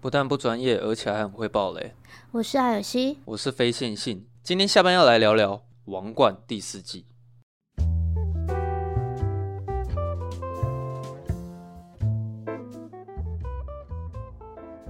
[0.00, 1.92] 不但不专业，而且还很会爆雷。
[2.32, 4.26] 我是艾尔西，我是非线性。
[4.42, 7.04] 今天下班要来聊聊《王冠》第四季。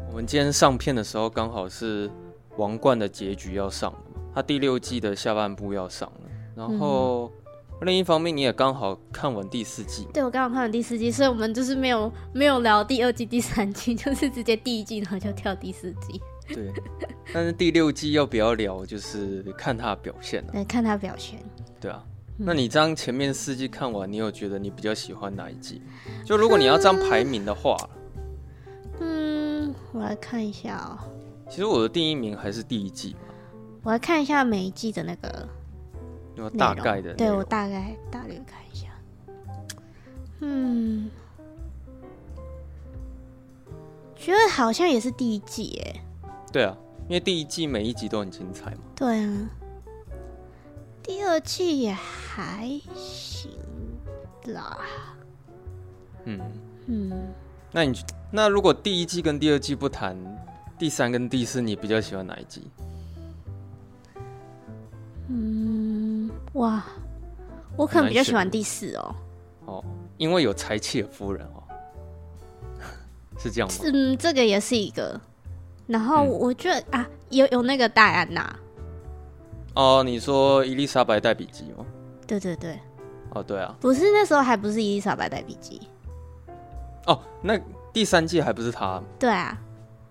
[0.08, 2.08] 我们今天上片的时候，刚好是
[2.56, 3.98] 《王冠》的结局要上了，
[4.32, 6.30] 它第六季的下半部要上了。
[6.54, 7.49] 然后、嗯、
[7.82, 10.06] 另一方面，你也刚好看完第四季。
[10.12, 16.20] 对，我刚好看完第四季，所以我们就是没有没有聊第二季、第三季， 就是直接第一季，然后就跳第四季。
[16.54, 16.72] 对，
[17.32, 20.52] 但是第六季要不要聊，就是看他表现了、啊。
[20.54, 21.38] 对，看他表现。
[21.80, 22.04] 对啊，
[22.36, 25.80] 那你这样前面四季看完，你有觉得你比较喜欢哪一季？
[26.24, 27.76] 就如果你要这样排名的话，
[29.00, 30.98] 嗯，我来看一下哦。
[31.48, 33.16] 其实我的第一名还是第一季。
[33.82, 35.48] 我来看一下每一季的那个，
[36.42, 37.14] 有大概的。
[37.14, 38.88] 对，我大概大略看一下。
[40.40, 41.10] 嗯，
[44.16, 46.00] 觉得好像也是第一季哎。
[46.52, 46.76] 对啊，
[47.08, 48.78] 因为第一季每一集都很精彩嘛。
[48.96, 49.50] 对啊，
[51.02, 53.50] 第二季也还行
[54.46, 54.78] 啦。
[56.24, 56.40] 嗯
[56.86, 57.12] 嗯，
[57.72, 57.98] 那你
[58.30, 60.16] 那如果第一季跟第二季不谈，
[60.78, 62.70] 第三跟第四，你比较喜欢哪一季？
[65.28, 65.59] 嗯，
[66.54, 66.84] 哇，
[67.76, 69.14] 我可能比较喜欢第四哦。
[69.66, 69.84] 哦，
[70.16, 71.62] 因为有柴契尔夫人哦，
[73.38, 73.74] 是这样吗？
[73.84, 75.20] 嗯，这个也是一个。
[75.86, 78.56] 然后我觉得、嗯、啊，有有那个戴安娜。
[79.74, 81.84] 哦，你说伊丽莎白戴比基吗？
[82.26, 82.78] 对对对。
[83.34, 83.74] 哦，对啊。
[83.80, 85.80] 不是那时候还不是伊丽莎白戴比基。
[87.06, 87.58] 哦，那
[87.92, 89.02] 第三季还不是他？
[89.18, 89.56] 对啊。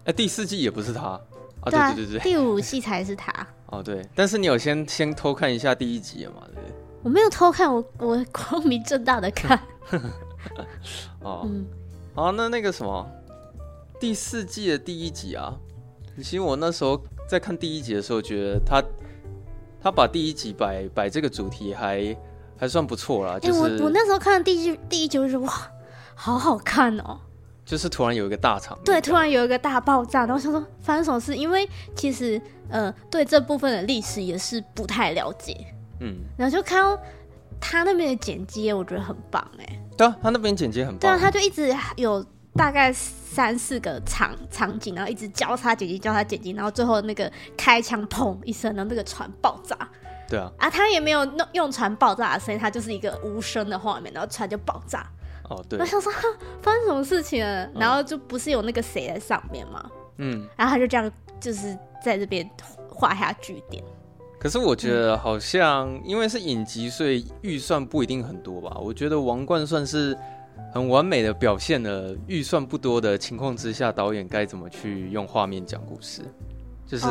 [0.05, 1.01] 哎，第四季也不是他。
[1.05, 1.21] 啊，
[1.65, 2.23] 对，啊、对对对对。
[2.31, 3.31] 第五季才是他。
[3.71, 4.07] 哦，对。
[4.15, 6.41] 但是你有先先偷看一下第一集了嘛？
[6.47, 6.75] 对不对？
[7.03, 9.59] 我没有偷看，我我光明正大的看。
[11.21, 11.43] 哦。
[11.45, 11.65] 嗯。
[12.15, 13.07] 好，那那个什么，
[13.99, 15.55] 第四季的第一集啊。
[16.17, 18.83] 其实我那时候在看第一集的时候，觉得他
[19.81, 22.17] 他把第一集摆摆这个主题还
[22.57, 23.39] 还算不错啦。
[23.39, 25.71] 就是、欸、我我那时候看第一第一集就是哇，
[26.15, 27.19] 好好看哦。
[27.69, 31.35] 就是突然有一个大场面，对，突然有一个大爆炸，然后想说发生什么事？
[31.35, 35.55] 因为其实呃对这部分的历史也是不太了解，
[35.99, 36.99] 嗯，然后就看到
[37.61, 39.79] 他那边的剪接，我觉得很棒哎。
[39.95, 40.99] 对啊，他那边剪接很棒。
[40.99, 42.25] 对啊，他就一直有。
[42.55, 49.77] 大概三四个场场景，然后一直交叉剪辑，交叉剪辑，然后最后那个开枪砰一声，然后那个船爆炸。
[50.27, 55.05] 对啊，啊，他也没有弄用船爆炸的声音，他就是一个无声的画面，然后船就爆炸。
[55.49, 55.77] 哦，对。
[55.79, 56.11] 我想说
[56.61, 59.89] 发生什么事情了，然后就不是有那个谁在上面吗？
[60.17, 62.49] 嗯，然后他就这样就是在这边
[62.89, 63.83] 画下句点。
[64.39, 68.77] 可是我觉得好像因为是影集，所以预算不一定很多吧？
[68.79, 70.17] 我觉得《王冠》算是。
[70.71, 76.21] 很完美的表现了预算不多的情况之下，导演该怎么去用画面讲故事。
[76.85, 77.07] 就是，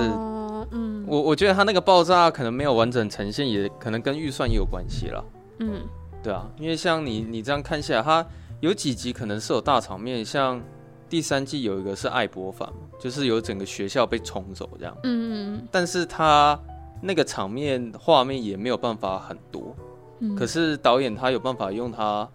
[0.70, 5.24] 嗯，我我觉得他那个爆炸可能没有完整呈现，也可能跟预算也有关系了。
[5.58, 5.80] 嗯，
[6.22, 8.26] 对啊，因为像你你这样看下来，他
[8.60, 10.60] 有几集可能是有大场面，像
[11.08, 12.68] 第三季有一个是爱博反，
[12.98, 14.96] 就是有整个学校被冲走这样。
[15.04, 16.58] 嗯，但是他
[17.00, 19.74] 那个场面画面也没有办法很多。
[20.20, 22.28] 嗯，可是导演他有办法用他。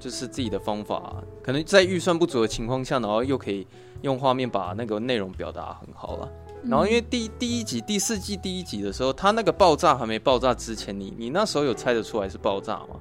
[0.00, 3.66] 就是自己的方法，可能在预算不足的情况下，然后又可以
[4.00, 6.32] 用画面把那个内容表达很好了。
[6.64, 12.96] 然后因为第第一集第四季第一集的时候，他那个爆炸还没爆炸之前，你你那时候有猜得出来是爆炸吗？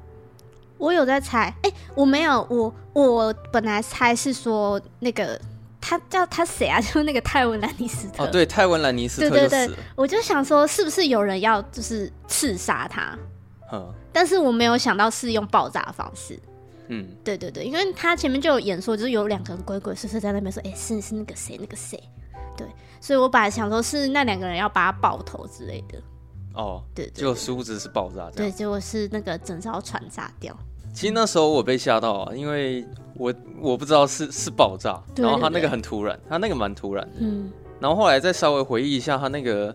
[0.79, 5.39] 我有在猜，哎、欸，我没有，我我本来猜是说那个
[5.81, 6.79] 他叫他谁啊？
[6.81, 8.23] 就是那个泰文兰尼斯特。
[8.23, 9.29] 哦，对，泰文兰尼斯特。
[9.29, 13.15] 对对对，我就想说是不是有人要就是刺杀他？
[13.71, 16.39] 嗯，但是我没有想到是用爆炸的方式。
[16.87, 22.01] 嗯，对对对，因为他前面就有演说，就是有两个人鬼鬼祟祟在那边说，哎，是是那个谁那个谁，
[22.57, 22.65] 对，
[22.99, 26.01] 所以我本来想说是那两个人要把他爆头之类的。
[26.59, 30.55] 哦，对，结果殊不知是爆炸，对，结果是那个整艘船炸掉。
[30.93, 32.85] 其实那时候我被吓到啊，因为
[33.15, 37.15] 我我不知道是是爆炸，然后他那个很突然，他那个蛮突然的。
[37.19, 37.51] 嗯。
[37.79, 39.73] 然后后来再稍微回忆一下，他那个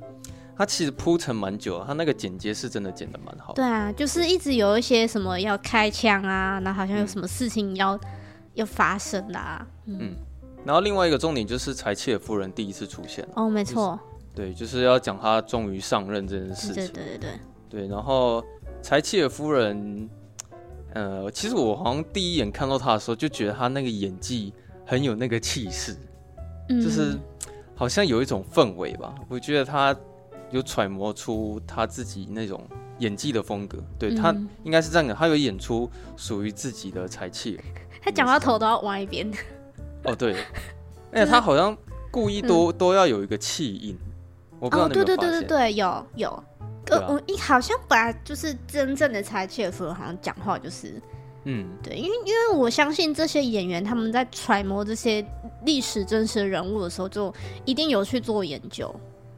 [0.57, 3.55] 他其实铺陈蛮久，他那个剪接是真的剪的蛮好。
[3.55, 8.01] 对啊，就是一直有一些什么要开枪啊，然后好像有什么事情要、嗯、
[8.55, 9.67] 要发生啊。
[9.87, 9.99] 嗯。
[10.01, 10.17] 嗯
[10.65, 17.31] 然后另外一个重点就是柴契尔夫人第一次出现哦，没错、就是，对，就是要讲他终于上任这件事情，对对对对
[17.71, 17.89] 对。
[17.89, 18.45] 然后
[18.83, 20.11] 柴契尔夫人，
[20.93, 24.53] 呃，其实我好像第一眼看到她的时候就觉得她那个演技
[24.85, 25.97] 很有那个气势，
[26.69, 27.17] 嗯、就是
[27.75, 29.15] 好像有一种氛围吧。
[29.29, 29.95] 我觉得她
[30.51, 32.61] 有揣摩出她自己那种
[32.99, 37.65] 演技的风格，对她、嗯、应该是这样的，她有演出属于自己的柴契尔。
[38.03, 39.31] 她讲话头都要歪一边。
[40.05, 40.35] 哦，对，
[41.11, 41.75] 而且他好像
[42.11, 43.99] 故意都、嗯、都要有一个气音，
[44.65, 44.89] 我不知道有有？
[44.89, 46.45] 哦，对对对对对，有有，
[46.91, 51.01] 呃，我一好像本来就是真正的柴契尔夫人，好像讲话就是，
[51.45, 55.25] 嗯，对，因为因为我相信这些演员他们在揣摩这些
[55.65, 57.33] 历史真实人物的时候，就
[57.67, 58.95] 一定有去做研究。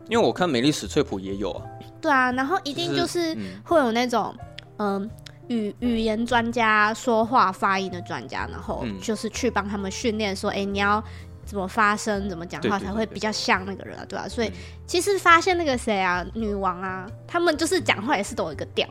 [0.09, 1.63] 因为我看美丽史翠普也有啊，
[2.01, 4.35] 对啊，然后一定就是会有那种，
[4.77, 5.01] 嗯。
[5.03, 5.11] 呃
[5.49, 11.01] 语语言专家、说话发音的专家，然后就是去帮他们训练，说：“哎、你要
[11.47, 14.05] 怎么发声，怎么讲话才会比较像那个人啊？
[14.07, 14.51] 对吧、啊？”所以
[14.87, 18.87] 其实发现那个谁啊，女王啊，他们就是讲话也是都有一个调。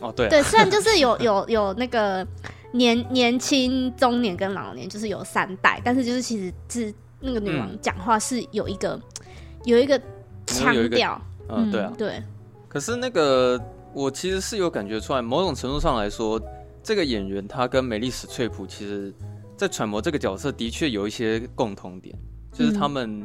[0.00, 2.26] 哦，对、啊，对，虽然就是有 有有那个
[2.72, 9.26] 年年轻、中年跟老年，就是有三代，但是就是其实是那个女王讲话是有一个、嗯、
[9.64, 9.98] 有一个
[10.46, 11.20] 腔调。
[11.48, 12.22] 嗯，对啊，对。
[12.68, 13.58] 可是那个。
[13.92, 16.40] 我其实是有感觉出来，某种程度上来说，
[16.80, 19.12] 这个演员他跟梅丽史翠普其实，
[19.60, 22.16] 在揣摩这个角色的确有一些共同点，
[22.50, 23.22] 就是他们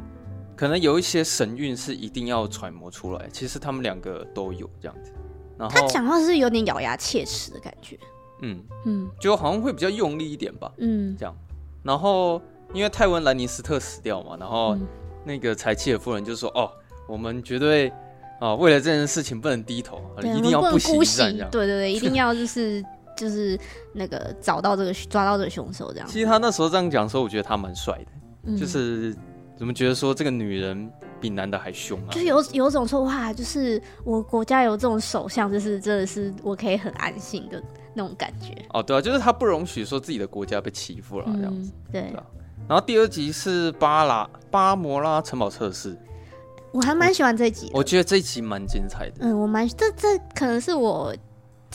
[0.54, 3.26] 可能有一些神韵是一定要揣摩出来。
[3.32, 5.14] 其实他们两个都有这样子。
[5.56, 7.98] 然后他讲话是有点咬牙切齿的感觉，
[8.42, 11.34] 嗯嗯，就好像会比较用力一点吧，嗯，这样。
[11.82, 12.38] 然后
[12.74, 14.76] 因为泰文兰尼斯特死掉嘛，然后
[15.24, 16.70] 那个柴契尔夫人就说：“哦，
[17.08, 17.90] 我们绝对。”
[18.38, 22.84] 啊，为了这件事情不能低头，一定要不惜一战，对对对，一定要就是
[23.16, 23.58] 就是
[23.92, 26.06] 那个找到这个抓到这个凶手这样。
[26.06, 28.06] 其实他那时候这样讲的时候，我觉得他蛮帅的，
[28.44, 29.16] 嗯、就是
[29.56, 30.90] 怎么觉得说这个女人
[31.20, 32.10] 比男的还凶啊？
[32.12, 37.62] 就是有有种说话，就是我国家有这种首相，就是真的是我可以很安心的
[37.94, 38.54] 那种感觉。
[38.74, 41.72] 哦，对啊，就是他不容许说自己的国家被欺负了这样子。
[41.72, 42.12] 嗯、对。
[42.68, 45.96] 然后第二集是巴拉巴摩拉城堡测试。
[46.72, 49.14] 我还蛮喜欢这一集，我觉得这一集蛮精彩的。
[49.20, 51.14] 嗯，我蛮这这可能是我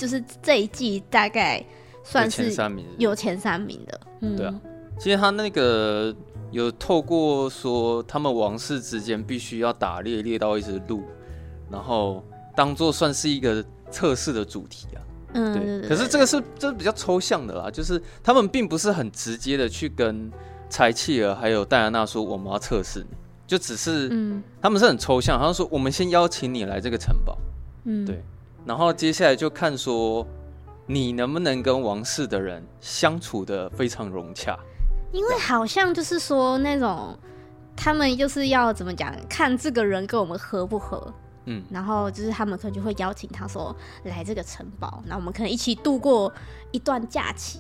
[0.02, 1.64] 就是这一季大概
[2.04, 4.02] 算是前三名，有前三名的。
[4.22, 4.62] 嗯，对啊，
[4.98, 6.12] 其实他那个
[6.50, 11.04] 有透过说他们王室之间必须要打猎猎到一只鹿，
[11.70, 12.24] 然后
[12.56, 15.00] 当做算是一个测试的主题啊。
[15.36, 20.32] 嗯，对，可是这个是这是比较抽象的啦，就是他们并不是很直接的去跟
[20.68, 23.16] 柴契尔还有戴安娜说我们要测试你。
[23.46, 27.38] 就只是，嗯，他们是很抽象，好像说我们先邀请你来这个城堡，
[27.84, 28.24] 嗯，对，
[28.66, 30.26] 然后接下来就看说
[30.86, 34.58] 你能不能跟王室的人相处的非常融洽，
[35.12, 37.18] 因为好像就是说那种
[37.76, 41.14] 他们就是要怎么讲，看这个人跟我们合不合，
[41.46, 46.32] 嗯，然后就是他们可能就会邀请他说来这个城堡，那我们可能一起度过
[46.72, 47.60] 一段假期，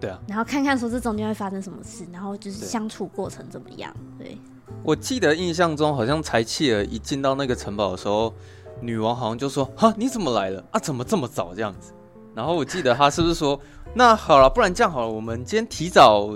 [0.00, 4.36] 对啊，然后看看说这中间会发生什么事，然后就是相处过程怎么样，对。
[4.82, 8.32] 我记得印象中，好像柴契尔一进到那个城堡的时候，
[8.80, 10.64] 女王好像就说：“哈，你怎么来了？
[10.70, 11.92] 啊，怎么这么早这样子？”
[12.34, 13.58] 然后我记得她是不是说
[13.94, 16.28] ：“那好了，不然这样好了，我们今天提早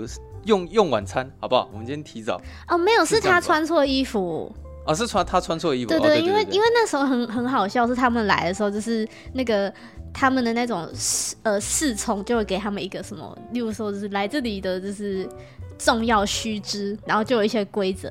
[0.45, 1.69] 用用晚餐，好不好？
[1.71, 4.53] 我们今天提早。”哦，没有，是他穿错衣服。
[4.85, 5.89] 哦，是穿他穿错衣服。
[5.89, 9.73] 对对，对，因为因为那时候很很好笑，是他们来的时候，就是那个
[10.13, 15.27] 他们的那种侍呃侍从就会给他们一个什么，例如说就是来这里的就是。
[15.77, 18.09] 重要须知，然后就有一些规则，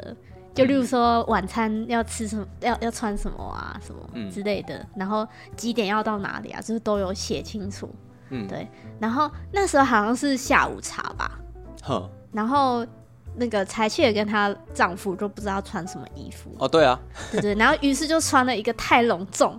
[0.54, 7.92] 就例如说晚餐要吃什么，要要穿什么啊，什么之类的，嗯、然后几点要到哪里啊，就是都有写清楚。
[8.30, 8.68] 嗯，对。
[9.00, 11.38] 然后那时候好像是下午茶吧。
[11.82, 12.86] 呵然后
[13.34, 16.50] 那个柴切尔跟她丈夫就不知道穿什么衣服。
[16.58, 16.98] 哦，对啊。
[17.32, 17.54] 对对。
[17.56, 19.58] 然后于是就穿了一个太隆重，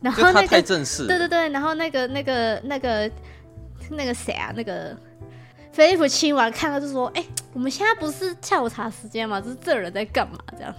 [0.00, 1.06] 然后那个太正式。
[1.06, 1.48] 对对对。
[1.50, 3.10] 然后那个那个那个
[3.90, 4.96] 那个谁啊，那个。
[5.72, 9.40] 菲利普亲完看到就说：“哎、欸，我们现在不是下午茶时间吗？
[9.40, 10.38] 就是这人在干嘛？
[10.56, 10.74] 这样。”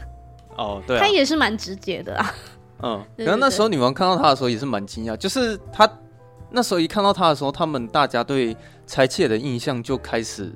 [0.55, 2.33] 哦，对、啊，他也是蛮直接的啊。
[2.83, 5.91] 嗯， 然后那时候女王看到他的时候也是蛮惊讶，就是他
[6.51, 10.53] 那时候一看到他的时候，他们大家对柴切的印象就开始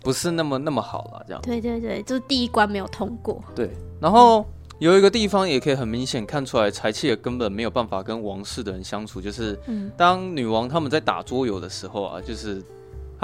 [0.00, 1.42] 不是那么那么好了，这样。
[1.42, 3.42] 对对对，就是第一关没有通过。
[3.54, 4.46] 对，然后、嗯、
[4.78, 9.20] 有一个地方也可以很明显看出来，柴切根本没有办法跟王室的人相处。
[9.20, 9.58] 就是，
[9.94, 12.62] 当女王他们在打桌游的时候啊，就是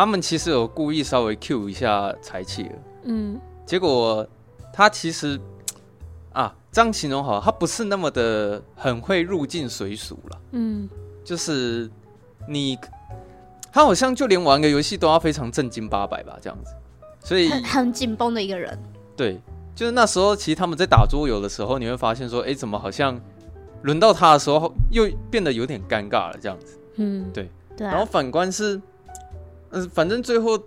[0.00, 4.26] 他们其实有故意稍微 cue 一下柴契尔，嗯，结果
[4.72, 5.38] 他其实
[6.32, 10.88] 啊，这样形容好，他不是那么的很会入境随俗了，嗯，
[11.22, 11.90] 就是
[12.48, 12.78] 你，
[13.70, 16.72] 他好像就连玩个游戏都要非常正经八百吧，这样子，
[17.22, 18.78] 所以很很紧绷的一个人，
[19.14, 19.38] 对。
[19.74, 23.20] 就是那时候，其实他们在打桌游的时候，你会发现说，哎，怎么好像
[23.82, 26.78] 轮到他的时候，又变得有点尴尬了，这样子。
[26.96, 27.50] 嗯，对。
[27.76, 27.90] 对啊。
[27.92, 28.80] 然后反观是，
[29.70, 30.58] 嗯，反正最后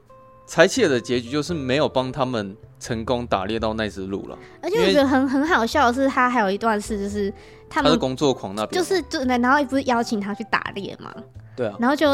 [0.48, 4.38] 柴切尔的结局就是没有帮他们成功打猎到那只鹿了。
[4.62, 7.34] 而且我觉得很很好笑的是，他还有一段是，就是
[7.70, 11.14] 他们工作狂那边，就是就然后不是邀请他去打猎嘛？
[11.56, 11.76] 对啊。
[11.80, 12.08] 然后就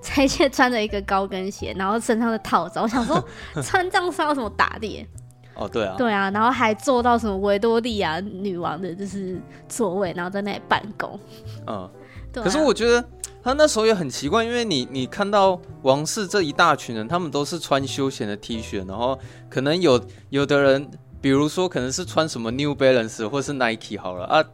[0.00, 3.22] 柴契尔穿着一个高跟鞋，然后身上的套子，我想说
[3.62, 5.06] 穿这样是要什么打猎？
[5.54, 11.18] 哦，对啊，对啊，然后还坐到什么维多利亚女王的就是座位，然后在那里办公。
[11.66, 11.88] 嗯，
[12.32, 12.44] 对啊。
[12.44, 13.04] 可是我觉得
[13.42, 19.18] 他那时候也很奇怪，因为你你看到王室这一大群人，他们都是穿休闲的 T 恤，然后
[19.50, 20.88] 可能有有的人，
[21.20, 24.44] 比如说可能是穿什么 New Balance 或是 Nike 好了啊，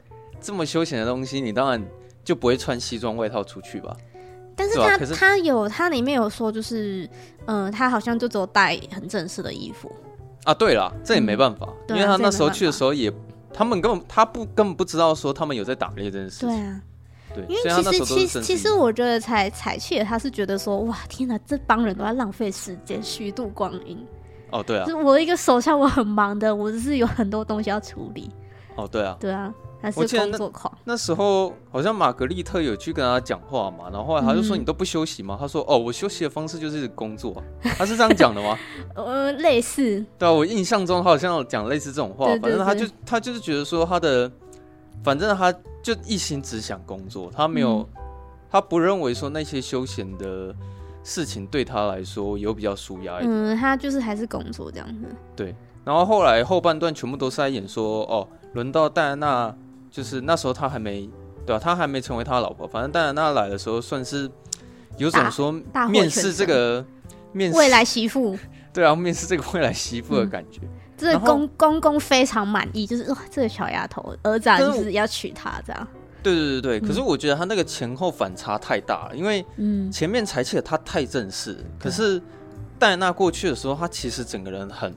[0.41, 1.85] 这么休闲的东西，你当然
[2.25, 3.97] 就不会穿西装外套出去吧？
[4.57, 7.09] 但是他是他有他里面有说，就是
[7.47, 9.89] 嗯、呃，他好像就只有带很正式的衣服。
[10.45, 13.13] 啊，对了，这也没办法，嗯、因为他那时候去的时候也，也
[13.53, 16.49] 他们根本他不根本不知道说他们有在打猎这件事情。
[16.49, 16.81] 对啊，
[17.35, 23.99] 对，因为其实其实其实我觉得才才气的他是觉得说哇天哪，这帮人都在浪费时间虚度光阴。
[24.51, 28.31] 哦，对啊，就我一个手下我很忙的，我只是有很多东西要处理。
[28.77, 29.53] 哦，对啊，对啊。
[29.81, 30.73] 他是工作狂。
[30.85, 38.59] 那，那时候好像玛格丽特有去跟他讲话嘛，然后后来他就说：“你都不休息吗？”嗯、他说：“哦，我休息的方式就是工作。”他是这样讲的吗？
[38.97, 40.05] 呃，类似。
[40.19, 42.27] 对啊，我印象中他好像有讲类似这种话。
[42.27, 44.29] 对对对，反正他就他就是觉得说他的，
[45.05, 48.03] 反正他就一心只想工作，他没有，嗯、
[48.51, 50.55] 他不认为说那些休闲的
[51.03, 53.19] 事情对他来说有比较舒压。
[53.23, 55.05] 嗯，他就是还是工作这样子。
[55.37, 55.55] 对，
[55.85, 59.55] 然后后来后半段全部都是在演说哦，轮到戴安娜。
[59.91, 61.09] 就是那时候他还没，
[61.47, 61.59] 对吧、啊？
[61.59, 62.69] 他还没成为他老婆。
[62.69, 64.31] 反正戴安娜来的时候，算是
[64.99, 65.51] 有种说
[65.89, 66.85] 面试这个
[67.33, 68.39] 面试未来媳妇。
[68.71, 70.61] 对啊，面试这个未来媳妇的感觉。
[70.99, 75.89] 这个公公公非常满意，就是哇，这个小丫头儿子就是要娶她这样。
[76.21, 79.47] 对对对对，嗯、可是我觉得他那个前后反差太大了，因为
[79.91, 82.21] 前面才气他太正式，嗯、可是
[82.77, 84.93] 戴安娜过去的时候，他其实整个人很，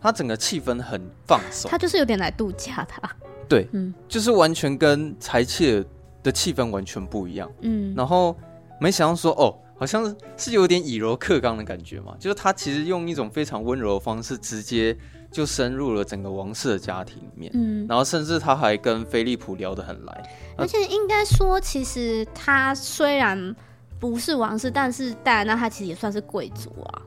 [0.00, 3.02] 他整个气氛很放松，他就是有点来度假他。
[3.46, 5.84] 对，嗯，就是完全跟柴契尔
[6.22, 8.34] 的气氛完全不一样，嗯，然后
[8.80, 14.96] 没想到说，哦，好像是是有点以柔克刚的感觉嘛，就是他其实用一种非常温柔的方式，直接
[15.32, 23.56] 就深入了整个王室的家庭里面，嗯，然后甚至他还跟菲利普聊得很来，而且应该说，其实他虽然
[23.98, 27.02] 不是王室，但是戴安娜他其实也算是贵族啊。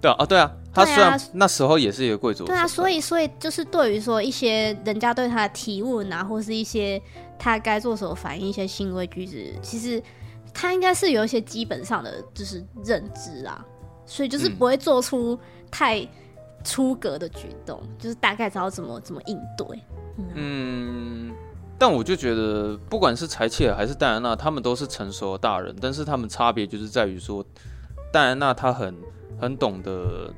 [0.00, 2.44] 对啊，对啊，他虽然那时候也是一个贵族。
[2.44, 7.00] 对啊，所以所以就是对于说一些人家对他的提问啊，或是一些
[7.38, 10.02] 他该做什么反应，一些行为举止，其实
[10.52, 13.64] 他应该是有一些基本上的就是认知啊，
[14.04, 15.38] 所以就是不会做出
[15.70, 16.06] 太
[16.64, 19.78] 出格的举动，嗯、就是大概知道怎么怎么应对。
[20.18, 21.34] 嗯，嗯，
[21.78, 27.44] 但我就觉得，不管是柴切尔还是戴安娜，他们都是成熟的大人，但是他们差别就是在于说，
[28.12, 28.94] 戴安娜她很。
[29.36, 30.32] 很懂得，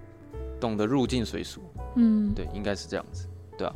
[0.58, 1.60] 懂得入境随俗，
[1.96, 3.28] 嗯，对，应该是这样子，
[3.58, 3.74] 对啊，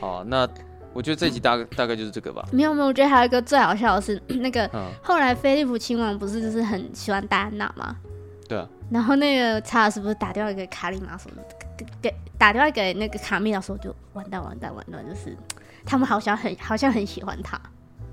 [0.00, 0.48] 好，那
[0.94, 2.42] 我觉得这集大大概就是这个吧。
[2.50, 7.94] 没有没有，我觉得还有一个最好笑的是， 那个、嗯、后来菲利普亲王不是就是很喜欢戴安娜吗？
[8.48, 8.66] 对啊。
[8.90, 11.30] 然后那个查尔斯不是打掉一个卡里玛说，
[11.60, 11.61] 给
[12.00, 15.36] 给打电话给那个卡米拉说，就完蛋完蛋完蛋，就是
[15.84, 17.60] 他们好像很好像很喜欢他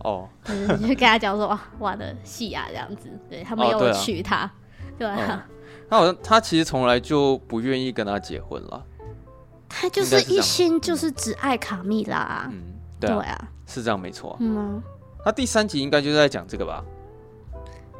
[0.03, 4.49] 哦，就是就跟他讲说哇，玩的戏啊这样子，对他们有娶她，
[4.97, 5.15] 对吧？
[5.27, 5.41] 嗯
[5.89, 8.85] 他好像他其实从来就不愿意跟他结婚了，
[9.67, 12.47] 他就是一心就是只爱卡蜜拉。
[12.51, 12.61] 嗯，
[12.99, 14.37] 对啊，对啊，是这样没错。
[14.39, 14.79] 嗯，
[15.25, 16.85] 他第三集应该就是在讲这个吧？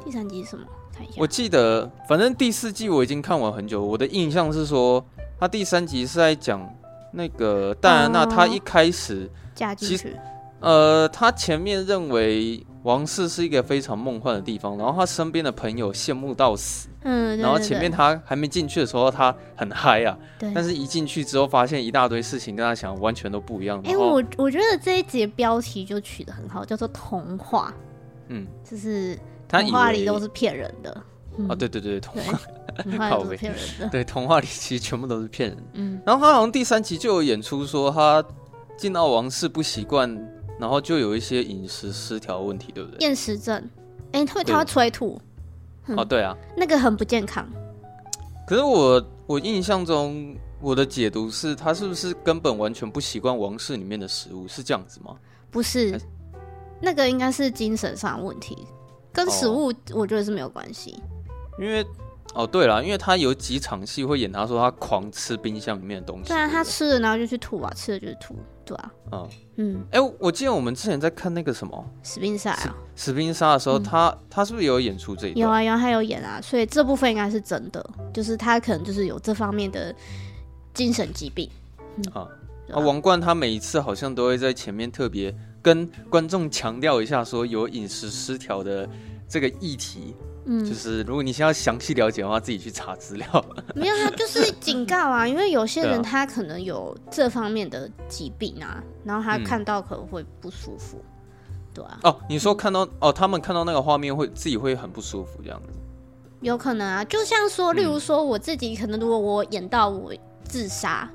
[0.04, 0.64] 第三集是什么？
[0.96, 1.16] 看一下。
[1.18, 5.04] 我记得，反正第四季我已经看完很久，我的印象是说，
[5.40, 6.72] 他第三集是在讲
[7.10, 10.14] 那个戴安娜，她一开始嫁进去，
[10.60, 12.64] 呃，他前面认为。
[12.82, 16.88] 王室是一个非常梦幻的地方，然后他身边的朋友羡慕到死。
[17.02, 20.16] 嗯，然后前面他还没进去的时候，他很嗨啊。
[20.38, 20.50] 对。
[20.54, 23.78] 但是一进去之后，发现一大堆事情跟他想的完全都不一样。
[23.84, 27.70] 哎、欸，我我觉得这一节标题就取得很好，叫做童话。
[28.28, 29.14] 嗯，就是
[29.46, 31.02] 童话里都是骗人的。
[31.48, 32.40] 哦，对对对，童话，
[32.82, 33.88] 童话都是骗人的。
[33.88, 35.58] 对，童话里其实全部都是骗人。
[35.74, 36.00] 嗯。
[36.04, 38.24] 然后他好像第三集就有演出说他。
[38.76, 40.08] 进到王室不习惯，
[40.58, 42.96] 然后就有一些饮食失调问题，对不对？
[43.00, 43.62] 厌食症，
[44.12, 45.20] 哎、欸，会他会催吐。
[45.88, 47.46] 哦，对啊，那个很不健康。
[48.46, 54.48] 可是我我印象中，我的解读是他是不是根本完全不习惯王室里面的食物？
[54.48, 55.14] 是这样子吗？
[55.50, 56.00] 不是，是
[56.80, 58.66] 那个应该是精神上的问题，
[59.12, 60.98] 跟食物我觉得是没有关系。
[61.60, 61.86] 因为。
[62.32, 66.28] 哦，对了，因为他有几场戏会演，他说他狂吃冰箱里面的东西。
[66.28, 68.92] 对啊，他吃了然后就去吐啊，吃了就是吐，对啊。
[69.10, 75.42] 嗯嗯，哎、欸，我记得我们之前在看那个什么史宾莎啊，史宾莎的时候，嗯、他他是不是有演出这一段？
[75.42, 79.92] 有啊有啊，他有演啊，所以这部分应该是真的，就是他可能就是有这方面的
[80.72, 81.50] 精神疾病。
[81.96, 82.28] 嗯、啊，
[82.72, 88.88] 啊，王冠他每一次好像都会在前面特别跟观众强调一下，说有饮食失调的
[89.28, 90.14] 这个议题。
[90.52, 93.44] 嗯，就是如果你想要详细了解的话，自己去查资料。
[93.72, 102.00] 没有，他就是警告啊， 因为有些人他可能有这方面的疾病啊，然后他看到可能会不舒服，嗯、对啊。
[102.02, 105.78] 哦，你说看到、嗯、哦，他们看到那个画面会自己会很不舒服这样子？
[106.40, 111.08] 有可能啊，就像说，例如说我自己可能如果我演到我自杀，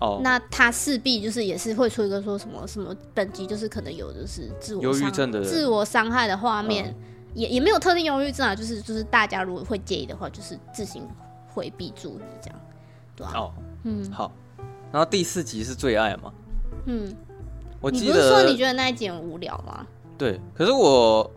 [0.00, 6.86] 哦、嗯，那他势必就是也是会出一个说什么什么等级，就是可能有的是自我忧郁症的自我伤害的画面。
[6.88, 7.04] 嗯
[7.34, 11.06] 也也没有特定忧郁症啊，就是就是大家如果会介意的话，就是自行
[11.46, 12.60] 回避注意这样，
[13.14, 13.32] 对啊。
[13.34, 13.52] 哦，
[13.84, 14.32] 嗯，好。
[14.90, 16.32] 然后第四集是最爱嘛？
[16.86, 17.14] 嗯，
[17.80, 19.86] 我记得你不是说你觉得那一集很无聊吗？
[20.16, 21.30] 对，可是我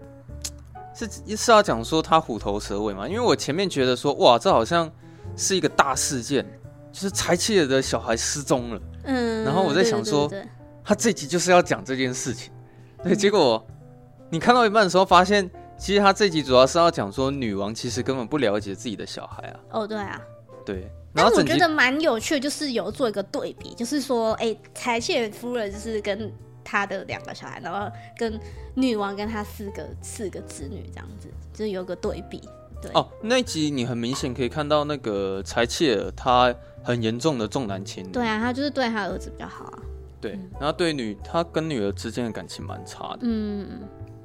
[0.94, 4.90] 是是要讲说他虎头蛇尾嘛，因为我前面觉得说哇，这好像
[5.36, 6.46] 是一个大事件，
[6.92, 8.82] 就是柴契尔的小孩失踪了。
[9.04, 10.32] 嗯，然后我在想说，
[10.84, 12.52] 他这集就是要讲这件事情，
[13.04, 13.64] 对，结果
[14.30, 15.50] 你看到一半的时候发现。
[15.82, 19.60] 其实他这集主要是要讲说，女王其实根本不了解自己的小孩啊。
[19.72, 20.22] 哦，对啊，
[20.64, 20.88] 对。
[21.12, 26.32] 然后我觉得蛮有趣的，就是有做一个对比，就是说，哎，柴切尔夫人就是跟
[26.64, 28.40] 他的两个小孩，然后跟
[28.76, 32.40] 女王跟他四个四个子女这样子，就是有个对比。
[32.80, 32.92] 对。
[32.94, 38.12] 哦，那一集你很明显可以看到那个柴切尔他很严重的重男轻女。
[38.12, 39.80] 对啊，他就是对他儿子比较好啊。
[40.22, 43.22] 对，然后对女他跟女儿之间的感情蛮差的。
[43.22, 43.82] 嗯。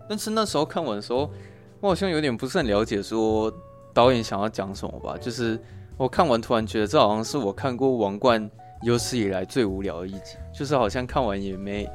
[0.08, 1.30] 但是那时候看完的时候，
[1.80, 3.52] 我好像有点不是很了解，说
[3.92, 5.16] 导演想要讲什么吧。
[5.20, 5.60] 就是
[5.96, 8.42] 我看完突然觉得，这好像是我看过《王冠》
[8.82, 10.36] 有史以来最无聊的一集。
[10.54, 11.88] 就是好像看完也没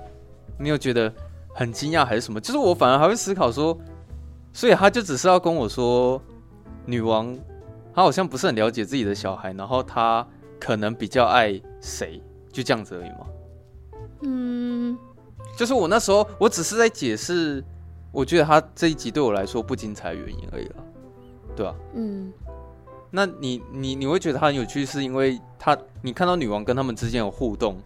[0.58, 1.12] 没有觉得
[1.54, 2.39] 很惊讶还是什么。
[2.39, 3.78] 就是我反而还会思考说，
[4.54, 6.21] 所以他就只是要跟我说，
[6.86, 7.34] 女王
[7.93, 10.26] 她好像不是很了解自己的小孩，然后她
[10.60, 12.21] 可能比较爱谁，
[12.52, 13.28] 就这样子而已吗？
[14.24, 14.97] 嗯，
[15.58, 17.63] 就是我那时候我只是在解释。
[18.12, 20.76] 我觉得他这一集对我来说不精彩的原因而已了，
[21.56, 21.76] 对吧？
[21.93, 22.32] 嗯，
[23.10, 27.78] 那你你你会觉得他很有趣，是因为他你看到女王跟他们之间有互动，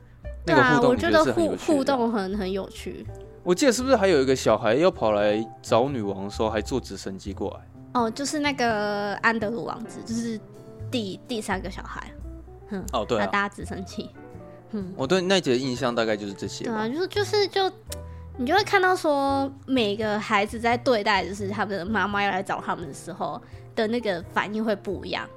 [0.45, 0.89] 那个互动？
[0.91, 3.05] 我觉得互互动很很有趣。
[3.43, 8.01] 我记得是不是还有一个小孩要跑来找女王的时候，还坐直升机过来？
[8.01, 10.39] 哦，就是那个安德鲁王子，就是
[10.89, 12.11] 第第三个小孩。
[12.69, 14.09] 嗯，哦对、啊，他搭直升机。
[14.71, 16.65] 嗯，我对那集的印象大概就是这些。
[16.65, 17.71] 对啊，就是就是就。
[18.37, 23.41] 你就会看到说，每个孩子在对待就是他们的妈妈要来找他们的时候
[23.73, 25.27] 的那个反应会不一样。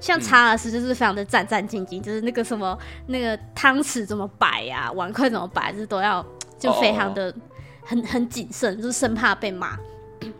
[0.00, 6.24] 像查尔斯就是非常的战战兢兢，就是那个什么那个汤匙怎么摆呀、啊，碗筷怎么摆，就是都要
[6.58, 7.32] 就非常的
[7.84, 9.76] 很很谨慎，就是生怕被骂。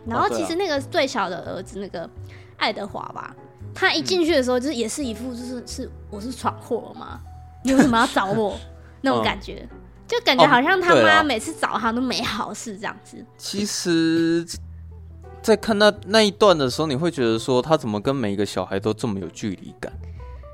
[0.05, 2.09] 然后其实那个最小的儿子那个
[2.57, 3.33] 爱德华吧，
[3.73, 7.19] 他一进去的时候就是也是一副就是是我是闯祸了吗？
[7.63, 8.57] 你为什么要找我
[9.01, 9.67] 那种感觉？
[10.09, 13.17] 就感觉好像他妈每次找他都没好事这样子。
[13.19, 14.43] 哦、其实，
[15.41, 19.93] 在看那那一段的时候，你会觉得说他怎么跟每一个小孩都这么有距离感？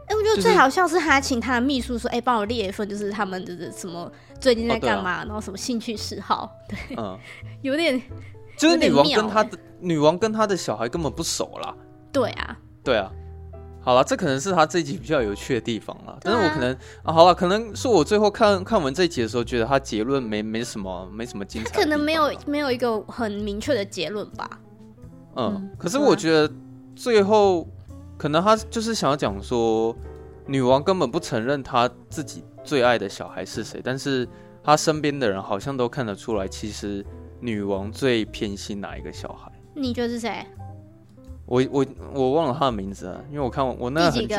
[0.07, 6.51] 哎、欸，我觉得最好笑是他请他的秘书说：“哎、就是，帮、欸、我列一份，就是他们的什么最近在干嘛、哦啊，然后什么兴趣嗜好。
[6.69, 7.17] ”对，嗯，
[7.63, 7.99] 有点
[8.57, 11.73] 就是女王跟他的女王跟他的小孩根本不熟啦。
[12.11, 13.09] 对啊，对啊。
[13.85, 16.17] 好了，这可能是他这一集比较有趣的地方了。
[16.21, 21.69] 但是我可能啊，好了，可能是我最后看看完这一集的时候，觉得他结论没没什么，没什么精彩。
[21.69, 24.49] 他可能没有没有一个很明确的结论吧。
[25.35, 26.51] 嗯，嗯，可是我觉得
[26.95, 27.67] 最后
[28.17, 29.95] 可能他就是想要讲说，
[30.47, 34.27] 女王根本不承认她自己最爱的小孩是谁，但是
[34.63, 37.05] 她身边的人好像都看得出来，其实
[37.39, 39.51] 女王最偏心哪一个小孩。
[39.75, 40.43] 你觉得是谁？
[41.45, 44.36] 我我我忘了他的名字了，因为我看我那很久，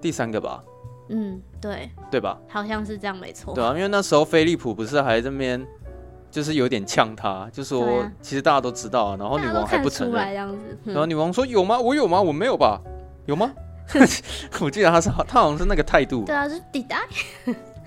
[0.00, 0.62] 第三个吧。
[1.10, 2.38] 嗯，对，对吧？
[2.48, 3.54] 好像是这样，没错。
[3.54, 5.66] 对啊，因为那时候菲利普不是还这边，
[6.30, 10.78] 就是有点呛他，就说其实大家都知道，然后女王还不承认这样子。
[10.84, 11.78] 然后女王说有吗？
[11.78, 12.20] 我有吗？
[12.20, 12.80] 我没有吧？
[13.26, 13.50] 有吗？
[14.60, 16.24] 我记得他是他好像是那个态度。
[16.24, 16.98] 对啊，是抵赖。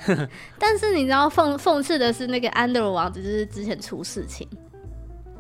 [0.57, 4.47] 但是你知道讽讽刺的是，那个安德鲁王子就是之前出事情。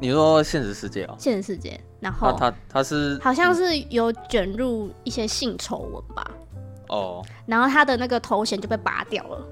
[0.01, 1.15] 你说现实世界啊？
[1.19, 6.31] 现实世界，然后他他，是好像是有卷入一些性丑闻吧？
[6.89, 9.47] 哦，然后他的那个头衔就被拔掉了。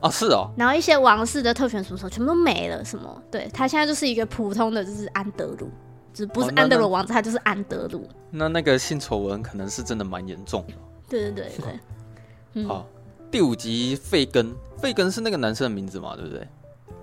[0.00, 0.48] 哦，是哦。
[0.56, 3.22] 然后一些王室的特权什么什么全部都没了，什么？
[3.32, 5.68] 对，他现在就是一个普通的，就是安德鲁，
[6.14, 8.08] 只不是安德鲁王子，哦、他就是安德鲁。
[8.30, 10.74] 那那个性丑闻可能是真的蛮严重的。
[11.08, 11.80] 对对对对。
[12.54, 12.86] 嗯、好，
[13.28, 16.14] 第五集费根，费根是那个男生的名字嘛？
[16.14, 16.46] 对不对？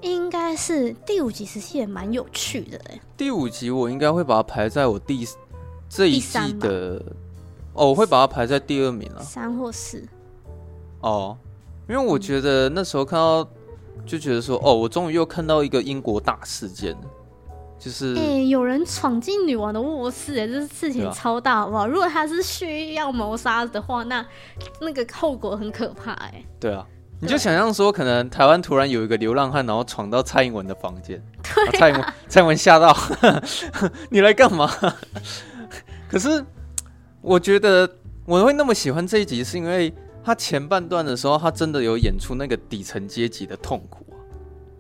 [0.01, 3.01] 应该是第五集，其实也蛮有趣的嘞。
[3.15, 5.27] 第五集我应该会把它排在我第
[5.89, 7.01] 这一季的，
[7.73, 10.03] 哦，我会把它排在第二名了，三或四。
[11.01, 11.37] 哦。
[11.89, 13.47] 因为我觉得那时候看到，
[14.05, 17.01] 就觉得说，哦，我终于又看到一个英国大事件了，
[17.79, 21.87] 就是，哎、欸，有人闯进女王的卧室，哎，这事情超大，好不好？
[21.87, 24.27] 如果他是蓄意要谋杀的话，那
[24.81, 26.43] 那个后果很可怕，哎。
[26.59, 26.85] 对啊，
[27.19, 32.95] 你就想象说，可能台湾突然有一个流浪汉，然后闯到蔡英文的房间，对、啊，蔡英文，蔡英文吓到，
[34.09, 34.71] 你来干嘛？
[36.09, 36.43] 可是
[37.21, 37.89] 我觉得
[38.25, 39.93] 我会那么喜欢这一集，是因为。
[40.23, 44.19] 他前半段的时候，他真的有演出那个底层阶级的痛苦啊，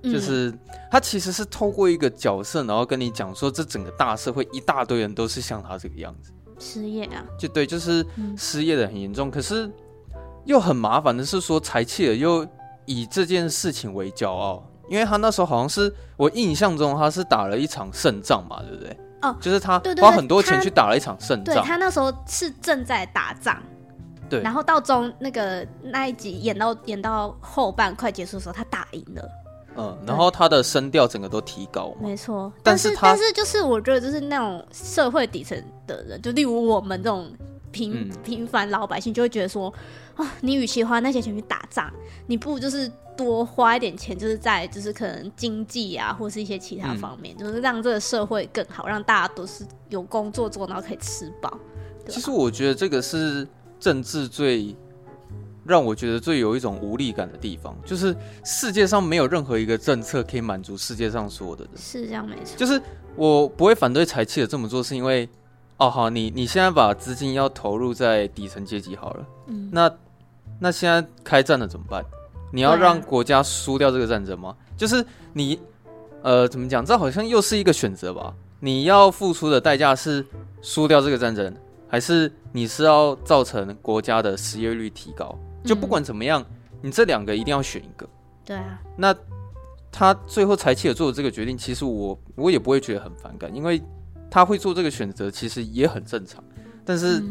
[0.03, 0.53] 就是
[0.91, 9.71] 他其实是透过一个角色，然后跟你讲说，这整个大社会一大堆人都是像他这个样子，失业啊，就对，就是失业的很严重，可是
[10.47, 12.47] 又很麻烦的是说，柴契尔又
[12.85, 18.97] 以这件事情为骄傲，因为他那时候好像是我印象中他是打了一场胜仗嘛，对不对？
[19.21, 23.61] 哦，就是他花很多钱去打了一场胜仗，对，他那时候是正在打仗。
[24.29, 29.29] 对，然后到中那个那一集演到演到后半快结束的时候，他打赢了。
[29.77, 31.93] 嗯，然后他的声调整个都提高。
[32.01, 37.31] 没错，但是但是就是我觉得就是那种社会底层的人，就例如我们这种
[37.77, 39.73] 平、嗯、平凡老百姓，就会觉得说
[40.15, 41.91] 啊，你与其花那些钱去打仗，
[42.25, 51.59] 你不如就是多花一点钱，就是在就是可能经济啊，或是一些其他方面，嗯、就是让这个社会更好，让大家都是有工作做，然后可以吃饱。
[52.07, 53.47] 其实我觉得这个是。
[53.79, 54.75] 政治最
[55.63, 61.73] 让我觉得最有一种无力感的地方，就是世界上没有任何一个政策可以满足世界上所有的人。
[61.77, 62.57] 是这样没错。
[62.57, 62.81] 就是
[63.15, 65.29] 我不会反对柴契的这么做，是因为
[65.77, 69.91] 哦好，你你现在把资金要投入在底层阶级好了，嗯，那
[70.59, 72.03] 那现在开战了怎么办？
[72.51, 74.55] 你要让国家输掉这个战争吗？
[74.75, 75.59] 就是你
[76.23, 76.85] 呃怎么讲？
[76.85, 78.33] 这好像又是一个选择吧？
[78.59, 80.25] 你要付出的代价是
[80.61, 81.55] 输掉这个战争。
[81.89, 85.33] 还是你是要造成国家的失业率提高？
[85.63, 88.05] 就不管怎么样，嗯、你这两个一定要选一个。
[88.43, 88.81] 对啊。
[88.97, 89.15] 那
[89.89, 93.81] 他最后柴契尔做的这个决定，其实我我也不会觉得很反感，因为
[94.29, 96.43] 他会做这个选择，其实也很正常。
[96.85, 97.23] 但是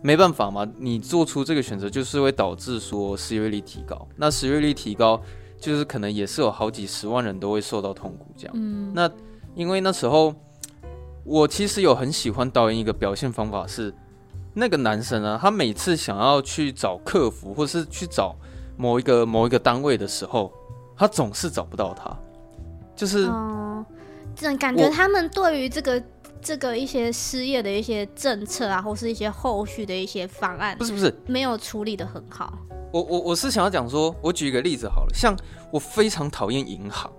[0.00, 4.08] 没办法嘛，你做出这个选择，就是会导致说失业率提高。
[4.16, 5.20] 那失业率提高，
[5.60, 8.54] 就是可能也是有好几十万人都会受到痛苦这样。
[8.56, 8.92] 嗯。
[8.94, 9.10] 那
[9.54, 10.34] 因为那时候
[11.24, 13.92] 我其实有很喜欢导演一个表现方法是。
[14.54, 18.36] 那个男生啊，他每次想要去找客服，或是去找
[18.76, 20.52] 某一个某一个单位的时候，
[20.94, 22.14] 他总是找不到他。
[22.94, 23.82] 就是，哦，
[24.36, 25.98] 这种感觉他们对于这个
[26.42, 32.52] 这个一些失业的一些政策啊，或是一些后续的一些方案，不是不是没有处理得很好。
[32.92, 35.34] 我我我是想要讲说，我举一个例子好了，像
[35.70, 37.10] 我非常讨厌银行，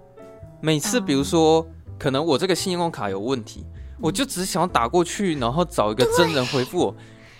[0.61, 1.65] 每次比如说，哦，
[1.97, 3.65] 可能我这个信用卡有问题，
[3.99, 6.95] 我就只想要打过去，然后找一个真人回复我。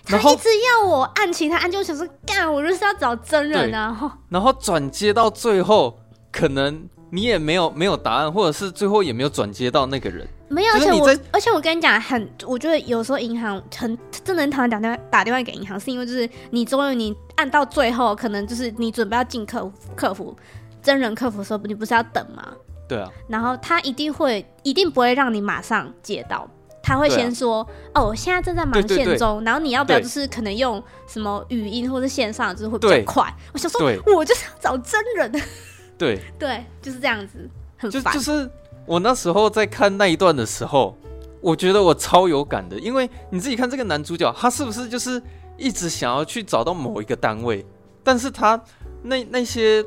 [0.06, 4.18] 他一直要我按其他按钮，想说干，我就是要找真人啊。
[4.30, 6.00] 然后转接到最后，
[6.32, 10.28] 可能你也没有没有答案，或者是最后也没有转接到那个人。
[10.54, 20.36] 没有，而且我而且我跟你讲，很我觉得有时候银行很真的很讨厌打电话打电话给银行，是因为就是你终于你按到最后，可能就是你准备要进客客服
[20.82, 22.54] 真人客服的时候，你不是要等吗？
[22.88, 23.10] 对啊。
[23.28, 26.50] 然后他一定会一定不会让你马上接到。
[26.86, 33.80] 他会先说：“啊、哦，我现在正在忙线中，然后你要不要就是可能用什么语音或者线上，就是会比较快。”我想说，
[34.14, 35.32] 我就是要找真人。
[35.98, 38.14] 对 对，就是这样子，很烦。
[38.14, 38.52] 就就是
[38.86, 40.98] 我那时候在看那一段的时候，
[41.42, 45.22] 我觉得我超有感的，因为你自己看这个男主角，他是不是就是
[45.58, 47.66] 一直想要去找到某一个单位，
[48.04, 48.62] 但是他
[49.02, 49.84] 那那些。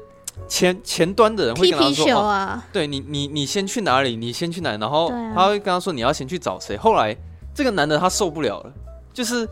[0.47, 4.15] 前前端的人会跟他说：“啊、哦，对你，你你先去哪里？
[4.15, 4.79] 你先去哪里？
[4.79, 6.77] 然后他会跟他说你要先去找谁。
[6.77, 7.17] 后来
[7.55, 8.73] 这个男的他受不了了，
[9.15, 9.49] 就是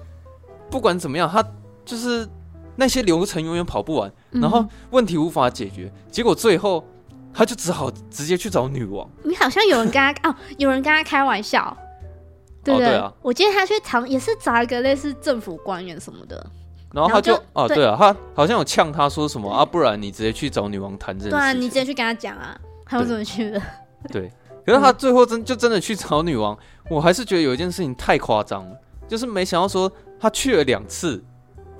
[0.70, 1.42] 不管怎么样，他
[1.86, 2.28] 就是
[2.76, 6.84] 那些流程永远跑不完，然后问题无法解决，结果最后
[7.34, 9.08] 他就只好直接去找女王。
[9.24, 11.76] 你好像有人跟他 哦，有人跟他开玩笑，
[12.62, 12.88] 对不对？
[12.88, 16.46] 哦、对啊，我记得他去找也是找一个类似政府官员什么的。”
[16.94, 21.30] 然后他就哦，对啊，他好像有呛他说什么啊，不然你直接去找女王谈这件事。
[21.30, 23.60] 对啊，你直接去跟他讲啊，他有怎么去的？
[24.12, 24.30] 对，
[24.64, 26.56] 可是他最后真就真的去找女王，
[26.88, 28.76] 我还是觉得有一件事情太夸张了，
[29.08, 31.20] 就是没想到说他去了两次，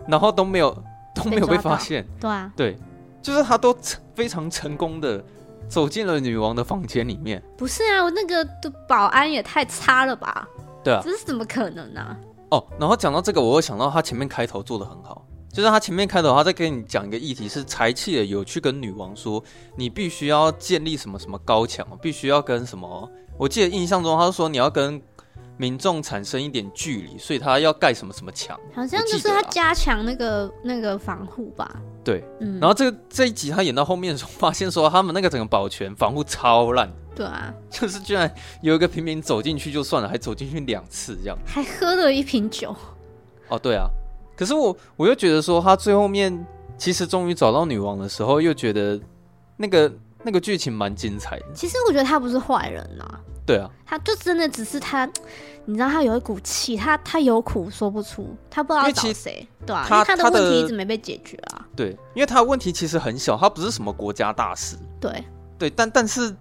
[0.08, 0.76] 然后都没有
[1.14, 2.04] 都没有被发现。
[2.20, 2.76] 对啊，对，
[3.22, 3.72] 就是他都
[4.16, 5.22] 非常成功的
[5.68, 7.42] 走进了女王的房间里面。
[7.56, 10.46] 不是啊，那个的保安也太差了吧？
[10.82, 12.16] 对啊，这是怎么可能呢、啊？
[12.50, 19.42] 哦，然后讲到这个，我会想到他前面开头做的很好，就是他前面开头他在跟你讲一个议题，是才气的有去跟女王说，
[19.76, 25.02] 你必须要建立什么什么高墙，必须要跟什么，我记得印象中他说你要跟
[25.56, 31.80] 民众产生一点距离，所以他要盖什么什么墙，好像就是他加强那个那个防护吧。
[32.04, 36.90] 对，嗯，然后这个这一集他演到后面的时候，发现说他们那个整个保全防护超烂。
[37.14, 42.74] 对啊， 就是居然有一个平民走进去就算了，还走进去两次这样，还喝了一瓶酒。
[43.48, 43.86] 哦，对啊，
[44.36, 49.00] 可是我我又觉得说他最后面其实终于找到女王的时候，又觉得
[49.56, 49.92] 那个
[50.24, 51.46] 那个剧情蛮精彩的。
[51.54, 53.20] 其实我觉得他不是坏人啊。
[53.46, 55.06] 对啊，他就真的只是他，
[55.66, 61.66] 你知道他有一股气，他他有苦说不出，他不知道找谁，对啊，他因为他的问题一直没被解决啊。
[61.74, 64.76] 对，因为他的问题其实很小，他不是什么国家大事。
[65.00, 65.24] 对
[65.58, 66.34] 对，但但是。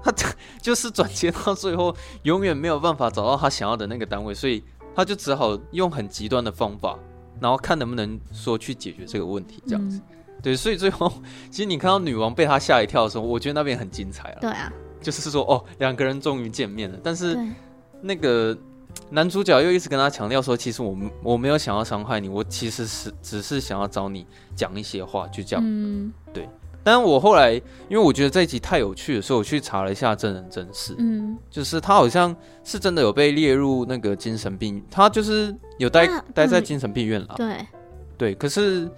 [0.00, 0.12] 他
[0.62, 4.62] 就是转接到最后，永远没有办法找到他想要的那个单位，所以
[4.94, 6.96] 他就只好用很极端的方法，
[7.40, 10.00] 然后看能不能说去解决这个问题，这样子。
[10.08, 11.12] 嗯、对，所以最后
[11.50, 14.38] 其实你看到女王被他吓一跳的时候，我觉得那边很精彩啊。
[14.40, 17.36] 对啊，就是说哦，两个人终于见面了，但是
[18.00, 18.56] 那个
[19.10, 25.64] 男主角又一直跟他强调说，其实我我没有想要伤害你，我其实是只是想要找你讲一些话，就这样。
[25.64, 26.48] 嗯，对。
[26.84, 30.94] 但我后来，因为我觉得这一集太有趣了，所以我去查了一下真人真事。
[30.98, 32.34] 嗯，就是他好像
[32.64, 37.34] 是真的有被列入那个精神病，他就是有待、啊、待在精神病院了。
[37.36, 37.66] 对，
[38.16, 38.34] 对。
[38.34, 38.88] 可是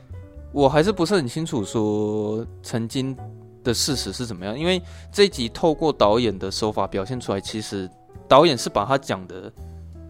[0.53, 3.17] 我还是不是很清楚说曾经
[3.65, 7.91] 的事实是怎么样，因为这一集透过导演的手法表现出来，其实
[8.29, 9.53] 导演是把他讲的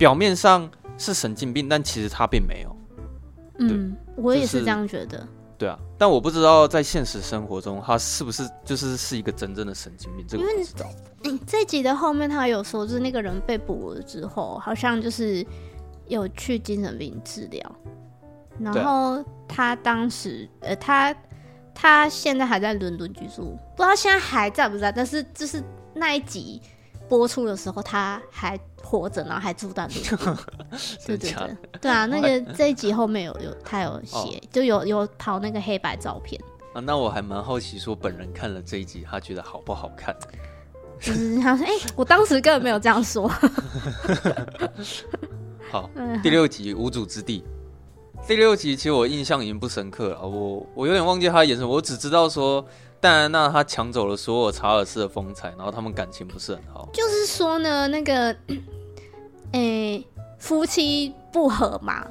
[0.01, 2.75] 表面上是神经病，但其实他并没有。
[3.59, 5.29] 嗯，我也是这样觉得。
[5.59, 10.25] 对啊，但我不知道在现实生活中他是不是就是是一个真正的神经病。
[10.27, 10.87] 这个我不知道。
[11.23, 15.47] 因为这集的后面他有说，就是那个人被捕了之后，好像就是
[16.09, 17.77] 有去精神病治疗，
[18.59, 21.15] 然后他当时呃，他
[21.75, 26.63] 他现在还在伦敦居住，不知道现在还在不在，但是就是那一集。
[27.11, 30.37] 播出的时候他还活着，然后还住在路边。
[31.05, 36.41] 对对对，对啊，那个这一集后面有有他有写，哦、就有有跑那个黑白照片
[36.73, 36.81] 啊。
[36.81, 40.17] 那我还蛮好奇，说本人看了这一集，他觉得好不好看？
[41.01, 43.29] 就是他说，哎、欸，我当时根本没有这样说。
[45.73, 45.91] 好，
[46.23, 47.43] 第六集无主之地。
[48.29, 52.65] 第六集其实我印象已经不深刻了，我我有点忘记他演什么，我只知道说。
[53.01, 56.89] 戴安娜她抢走了所有查尔斯的风采，然后他们感情不是很好。
[56.93, 58.27] 就是说呢，那个，
[59.53, 60.07] 诶、欸，
[60.39, 62.07] 夫妻不和嘛，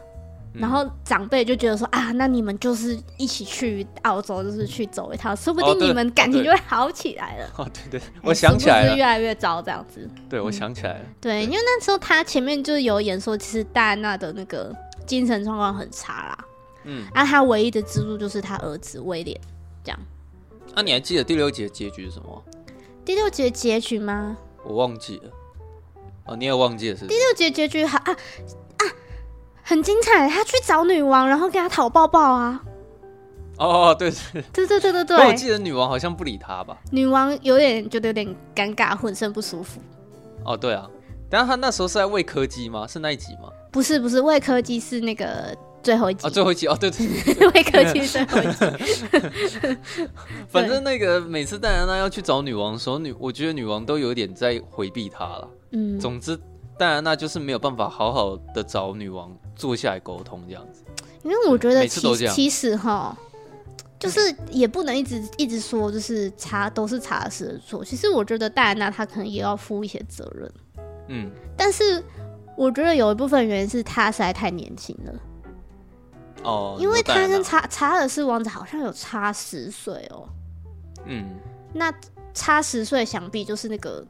[0.56, 7.50] 嗯、然后长辈就觉得说啊，那你们就是一起去澳洲，就是去走一趟，说不定你们感情就会好起来了。
[7.58, 10.10] 哦，对对，我想起来了，是越来越糟这样子。
[10.28, 11.00] 对，我想起来了。
[11.04, 14.76] 嗯、对，因为那时候他前面就是有演说，其实戴安娜的那个
[15.06, 16.46] 精神状况很差啦。
[16.86, 19.40] 嗯，啊，他唯一的支柱就是他儿子威廉，
[19.84, 20.00] 这样。
[20.76, 22.44] 那、啊、你还记得第六集的结局是什么？
[23.04, 24.38] 第六集的结局吗？
[24.64, 25.32] 我忘记了。
[26.26, 27.08] 哦，你也忘记了是，是？
[27.08, 28.84] 第六集的结局好啊啊，
[29.64, 30.30] 很精彩！
[30.30, 32.64] 他去找女王，然后跟他讨抱抱啊。
[33.58, 35.28] 哦，对对对对对对对。
[35.28, 36.78] 我记得女王好像不理他吧？
[36.92, 39.82] 女王有点觉得有点尴尬，浑身不舒服。
[40.46, 40.90] 哦，对啊。
[41.30, 42.88] 但是他那时候是在喂柯基吗？
[42.88, 43.50] 是那一集吗？
[43.72, 45.58] 不是不是，喂柯基是那个。
[45.82, 49.78] 最后一集啊，最后一集哦，对对对，会客气最后一集。
[50.50, 55.50] 反正那个每次戴安娜要去找女王的时候，女我觉得女王都有点在回避她了。
[55.72, 56.38] 嗯，总之
[56.78, 60.84] 戴安娜就是没有办法好好的找女王坐下来沟通这样子。
[61.24, 63.18] 因为我觉得其其实哈，
[64.00, 67.84] 就是也不能一直一直说就是查都是查尔斯的错。
[67.84, 70.52] 其实我觉得戴安娜她可能也要负一些责任。
[71.10, 72.04] 嗯，但是
[72.56, 75.14] 我觉得有一部分原因是她实在太年轻了。
[76.44, 80.28] 哦，因为他跟查查尔斯王子好像有差十岁哦。
[81.06, 81.38] 嗯，
[81.74, 81.94] 那
[82.34, 84.06] 差十岁，想必就是那个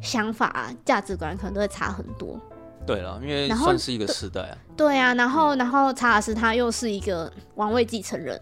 [0.00, 2.38] 想法啊、价值观可能都会差很多。
[2.86, 4.58] 对了，因为算是一个时代啊。
[4.76, 8.38] 对啊，然后然后查尔斯他又是一个王位继承人，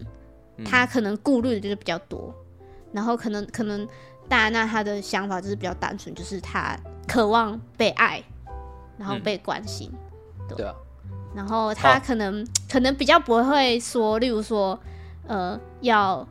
[0.57, 2.33] 嗯、他可能顾虑的就是比较多。
[2.91, 3.87] 然后可能可能
[4.29, 6.77] 戴安娜他的想法就是比较单纯，就是他
[7.07, 8.23] 渴望被爱，
[8.97, 9.91] 然后被关心。
[10.47, 10.73] 对啊。
[11.35, 14.77] 然后他可能、啊、 可能比较不会说，例如说，
[15.27, 16.27] 呃，要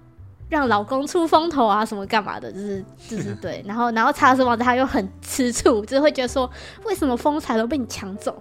[0.48, 3.62] 让老公出风头啊什么干嘛的，就是 就是对。
[3.66, 6.48] 然后然后查尔斯王子他又很吃醋，就是会觉得说，
[6.84, 8.32] 为什么风采都被你抢走，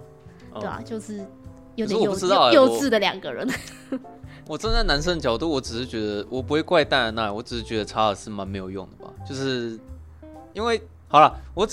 [0.52, 0.82] 哦、对吧、啊？
[0.84, 1.24] 就是
[1.74, 3.48] 有点幼稚、欸、幼稚的两个人。
[4.48, 9.10] 我站在男生的角度，我只是觉得我不会怪戴安娜，我只是觉得查尔斯蛮没有用的吧。
[9.26, 9.78] 就是
[10.52, 11.66] 因为好了，我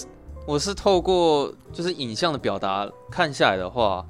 [0.45, 4.05] 我是透过就是影像的表达看下来的话，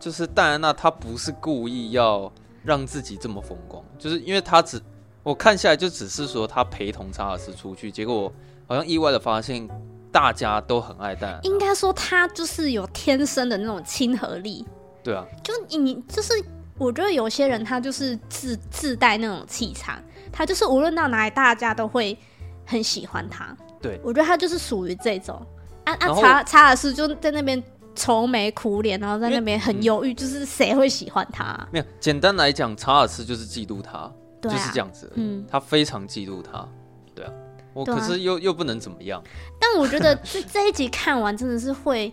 [0.00, 2.32] 就是戴安娜她不是故意要
[2.64, 4.80] 让自己这么风光，就是因为她只
[5.22, 8.32] 我看下来就只是说她陪同查尔斯出去，结果
[8.66, 9.68] 好像意外的发现
[10.10, 11.40] 大家都很爱戴安娜。
[11.42, 14.66] 应该说她就是有天生的那种亲和力。
[15.04, 16.32] 对啊，就你就是。
[16.78, 22.16] 我觉得有些人他就是自自带那种气场，他就是无论到哪里，大家都会
[22.64, 23.54] 很喜欢他。
[23.82, 25.46] 对，我觉得他就是属于这种。
[25.84, 27.62] 啊啊，查查尔斯就在那边
[27.94, 31.68] 愁眉苦脸，然后在那边很忧郁，就是谁会喜欢他？
[31.70, 34.10] 没有，简单来讲，查尔斯就是嫉妒他，
[34.42, 35.10] 就是这样子。
[35.14, 36.66] 嗯，他非常嫉妒他。
[37.14, 37.32] 对啊，
[37.74, 39.22] 我可是又又不能怎么样。
[39.60, 42.12] 但我觉得这 这一集看完真的是会，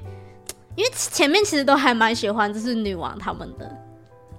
[0.76, 3.66] 因为前面其实都还蛮喜欢，就是女王他们的。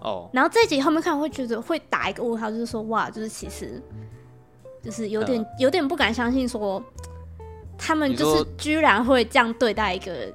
[0.00, 0.30] 哦，oh.
[0.32, 3.82] 然后这一集后面看会觉得会打一个问号，就是说哇，就是其实
[4.82, 5.48] 就是有点、uh.
[5.58, 6.82] 有点不敢相信，说
[7.76, 10.32] 他们就是居然会这样对待一个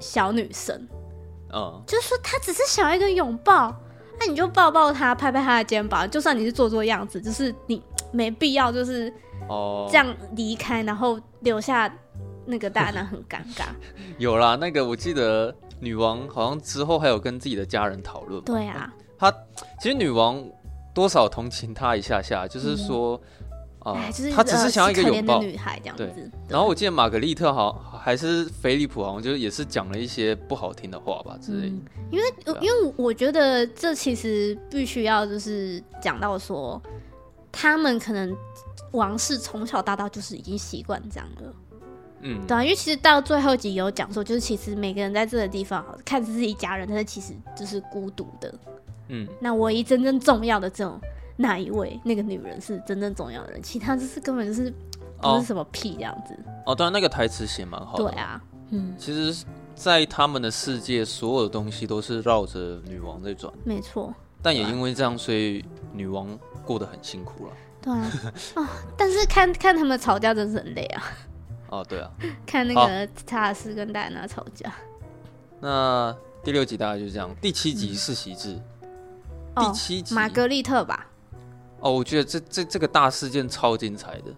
[0.00, 0.76] 小女生，
[1.52, 1.84] 嗯，uh.
[1.90, 3.74] 就是说她只是想要一个拥抱，
[4.18, 7.82] 那你就抱抱她，拍拍她的肩膀，就算你是做做样子，就是你
[8.12, 9.12] 没必要就是
[9.48, 11.92] 哦这样离开，然后留下
[12.46, 13.64] 那个戴安娜很尴尬。
[14.18, 15.54] 有啦，那个我记得。
[15.80, 18.42] 女王好像之后还有跟自己的家人讨论。
[18.42, 19.32] 对啊，她
[19.80, 20.44] 其实女王
[20.92, 23.20] 多少同情她一下下，就是说
[23.80, 23.96] 啊，
[24.34, 25.40] 她只是想要一个拥抱。
[25.42, 26.04] 女孩这样子。
[26.14, 26.30] 对。
[26.48, 31.68] 然后我记得玛格丽特好还是菲利普好像就是也是讲了一些不好听的话吧之类。
[32.10, 32.24] 因为
[32.60, 36.80] 因为我觉得这其实必须要就是讲到说，
[37.52, 38.34] 他们可能
[38.92, 41.54] 王室从小到大就是已经习惯这样了。
[42.20, 48.52] 嗯，对啊，因为其实到最后集有讲说，就是其实每个人在这个地方看着自己家人，但是其实就是孤独的。
[49.06, 51.00] 嗯，那唯一真正重要的这种
[51.40, 54.74] 那一位那个女人是真正重要的人，其他就是根本就是
[55.20, 56.36] 不是什么屁这样子。
[56.66, 58.04] 哦，当然那个台词写蛮好的。
[58.04, 59.44] 对啊，嗯，其实，
[59.76, 63.52] 在他们的世界，所有的东西都是绕着女王在转。
[63.64, 64.12] 没错。
[64.42, 66.26] 但也因为这样，所以女王
[66.66, 67.52] 过得很辛苦了。
[67.80, 68.12] 对啊，
[68.56, 71.02] 啊，但是看看他们吵架真是很累啊。
[71.70, 72.10] 哦，对啊，
[72.44, 74.72] 看那个查尔斯跟戴安娜吵架。
[75.60, 78.60] 那第六集大概就是这样，第七集世袭制，
[79.54, 81.06] 嗯、第七集玛格丽特吧。
[81.80, 84.34] 哦，我觉得这这这个大事件超精彩的，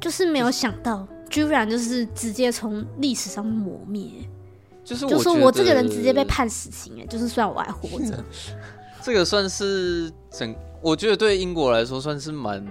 [0.00, 4.10] 就是没有想到，居然就是直接从历史上抹灭，
[4.84, 8.24] 就是就是我这个人直接被判死刑，哎，就是虽然我还活着，
[9.02, 12.66] 这个算是整，我觉得对英国来说算是蛮。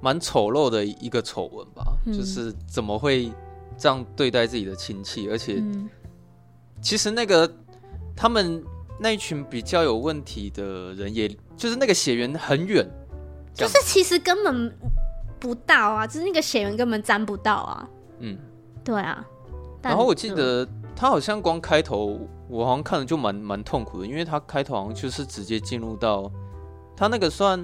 [0.00, 3.32] 蛮丑陋的一个丑闻吧，嗯、就是怎么会
[3.78, 5.88] 这样对待自己的亲戚，而且、嗯、
[6.82, 7.50] 其实那个
[8.14, 8.62] 他们
[9.00, 12.88] 那一群比较有问题的人，也就是那个血缘很远，
[13.52, 14.76] 就是其实根本
[15.38, 17.88] 不到啊，就是那个血缘根本沾不到啊。
[18.18, 18.38] 嗯，
[18.82, 19.24] 对啊。
[19.82, 26.30] 然后我记得他好像光开头，我好像看了就蛮蛮痛苦的，因为他开头好像就是直接进入到
[26.96, 27.60] 他那个算。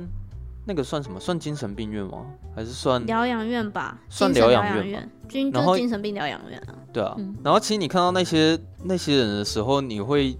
[0.66, 1.18] 那个算什么？
[1.18, 2.24] 算精神病院吗？
[2.54, 3.98] 还是算疗养院吧？
[4.10, 6.74] 算疗养院，军就是精神病疗养院啊。
[6.92, 10.38] 对啊，嗯、然后其实你看到那些那些人的时候，你会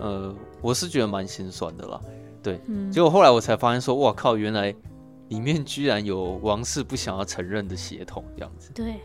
[0.00, 2.00] 呃，我是觉得蛮心酸的啦。
[2.42, 4.74] 对，嗯、结果后来我才发现说，哇靠，原来
[5.28, 8.70] 里面居然有王室不想要承认的血统这样子。
[8.74, 9.00] 对，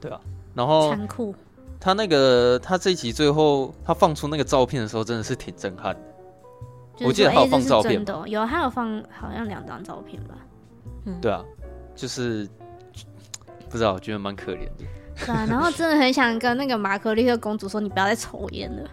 [0.00, 0.20] 对啊，
[0.54, 1.34] 然后残酷。
[1.78, 6.00] 他那个他这一集最后他放出那个照片的时候，真的是挺震撼的。
[7.06, 10.34] 我记得还有放照片，有还有放好像两张照片吧。
[11.06, 11.42] 嗯，对啊，
[11.96, 12.46] 就是
[13.70, 14.84] 不知道，我觉得蛮可怜的。
[15.24, 18.90] 对啊，然后真的很想跟那个玛格丽特公主说，你不要再抽烟了。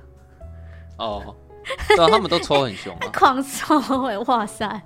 [0.99, 1.35] 哦，
[1.95, 4.81] 对啊，他们都抽很凶啊， 狂抽哎，哇塞，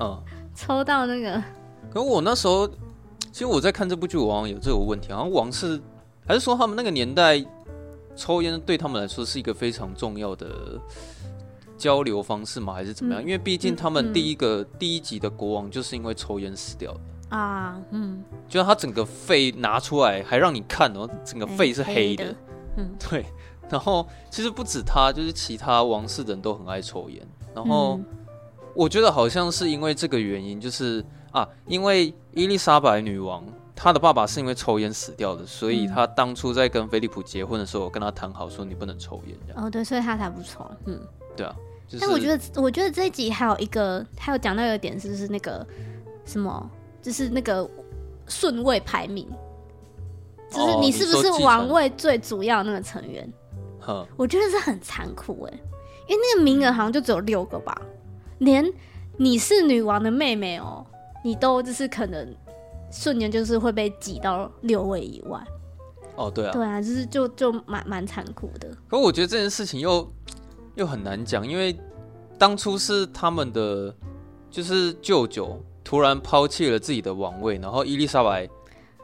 [0.00, 0.22] 嗯，
[0.54, 1.42] 抽到那个。
[1.92, 2.66] 可我那时候，
[3.32, 5.80] 其实我在看这部剧，我好像有这个问题，好像王室
[6.26, 7.44] 还是说他们那个年代
[8.16, 10.48] 抽烟对他们来说是一个非常重要的。
[11.76, 12.72] 交流方式吗？
[12.72, 13.20] 还是怎么样？
[13.20, 17.00] 嗯、因为毕竟他们第一个、嗯、第一集的国王就是因为抽烟死掉的
[17.36, 17.76] 啊。
[17.90, 22.24] 嗯，就是他整个肺拿出来还让你看哦，整个肺是黑的。
[22.24, 22.36] 黑的
[22.76, 23.26] 嗯， 对。
[23.68, 27.20] 然后其实不止他，就是其他王室的人都很爱抽烟。
[27.54, 28.00] 然后
[28.74, 33.44] 我觉得好像是因为这个原因，就是啊，因为伊丽莎白女王
[33.74, 39.36] 她的爸爸是因为抽烟死掉的，所以她当初在跟菲利普结婚的时候，我跟他谈好说你不能抽烟。
[39.56, 40.64] 哦，对，所以他才不抽。
[40.86, 41.00] 嗯。
[41.36, 41.54] 对啊。
[41.86, 45.64] 就是、但我觉得，我觉得这一集还有一个，还有讲到一个点，就是那个
[46.24, 46.70] 什么，
[47.02, 47.68] 就是那个
[48.26, 49.28] 顺位排名，
[50.50, 53.30] 就是你是不是王位最主要那个成员？
[53.86, 55.58] 哦、我觉得是很残酷哎，
[56.08, 57.80] 因为那个名额好像就只有六个吧，
[58.38, 58.64] 连
[59.16, 60.84] 你是女王的妹妹哦，
[61.24, 62.34] 你都就是可能
[62.90, 65.40] 瞬间就是会被挤到六位以外。
[66.16, 68.68] 哦，对啊，对啊，就是就就蛮蛮残酷的。
[68.88, 70.08] 可我觉得这件事情又。
[70.76, 71.78] 又很难讲，因为
[72.36, 73.94] 当初是他们的，
[74.50, 78.48] 就是舅舅突然抛弃了自己的王位，然后伊丽莎白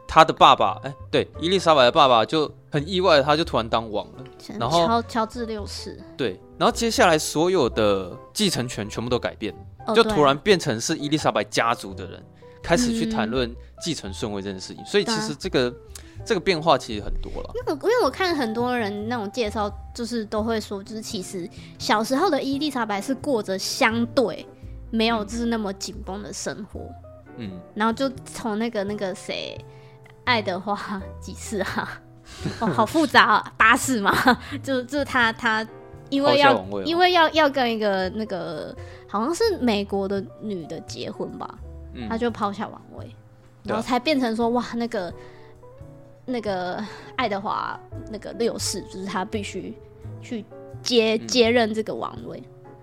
[0.09, 4.25] 她的爸爸，哎，对，伊丽莎白的爸爸就很意外，他就突然当王了。
[4.59, 9.55] 然后乔乔治六世，对，然后接下来所有的继承权全部都改变，
[9.87, 12.23] 哦、就突然变成是伊丽莎白家族的人
[12.63, 15.75] 开始去谈论继承顺位这件事情，嗯、所以其实这个。
[16.23, 21.49] 这个变化其实很多了，因为我因为我看很多人那种介绍，就是都会说，就是其实
[21.79, 24.47] 小时候的伊丽莎白是过着相对
[24.91, 26.79] 没有就是那么紧绷的生活，
[27.39, 29.59] 嗯，然后就从那个那个谁
[30.25, 31.99] 爱德华几世啊，
[32.61, 34.13] 哦，好复杂啊，巴士嘛，
[34.63, 35.67] 就就是他他
[36.09, 38.75] 因为要因为要要跟一个那个
[39.09, 41.59] 好像是美国的女的结婚吧，
[41.95, 43.15] 嗯，他就抛下王位，
[43.65, 45.13] 然后才变成说哇那个。
[46.27, 46.81] 那个
[47.17, 49.75] 爱德华那个六世，就是他必须
[50.23, 50.45] 去
[50.81, 52.41] 接接任这个王位，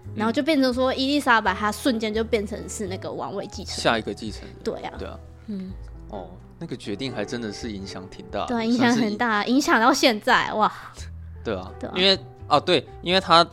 [0.08, 4.51] 嗯、然后就变成说伊丽莎白，她瞬间就变成是那个王位继承下一个继承人。
[4.66, 5.72] 对啊，对啊，嗯，
[6.10, 6.28] 哦，
[6.60, 10.72] 那个决定还真的是影响挺大的，对，影响很大，影响到现在哇。
[11.43, 13.47] 对啊，对啊，因为啊对，因为他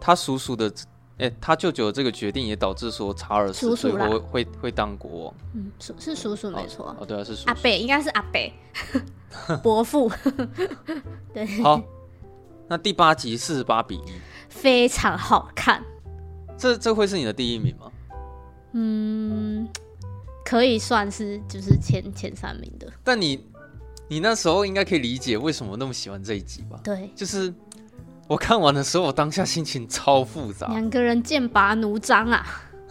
[0.00, 0.72] 他叔叔的
[1.18, 5.34] 哎，他舅舅的这个决定也导致说查尔斯最后会会会当国王。
[5.52, 6.96] 嗯，叔是叔叔没错。
[6.98, 7.48] 哦，对啊，是叔叔。
[7.48, 8.52] 阿伯应该是阿伯。
[9.62, 10.10] 伯父，
[11.34, 11.82] 对，好，
[12.68, 14.12] 那第八集四十八比一，
[14.48, 15.82] 非常好看。
[16.56, 17.90] 这这会是你的第一名吗？
[18.72, 19.68] 嗯，
[20.54, 22.86] 可以算是就是前前三名的。
[23.02, 23.44] 但你
[24.06, 26.78] 你那时候应该可以理解为什么那么喜欢这一集吧？
[26.84, 27.52] 对，就是
[28.28, 32.46] 我看完的时候，我当下心情超复杂，两个人剑拔弩张啊。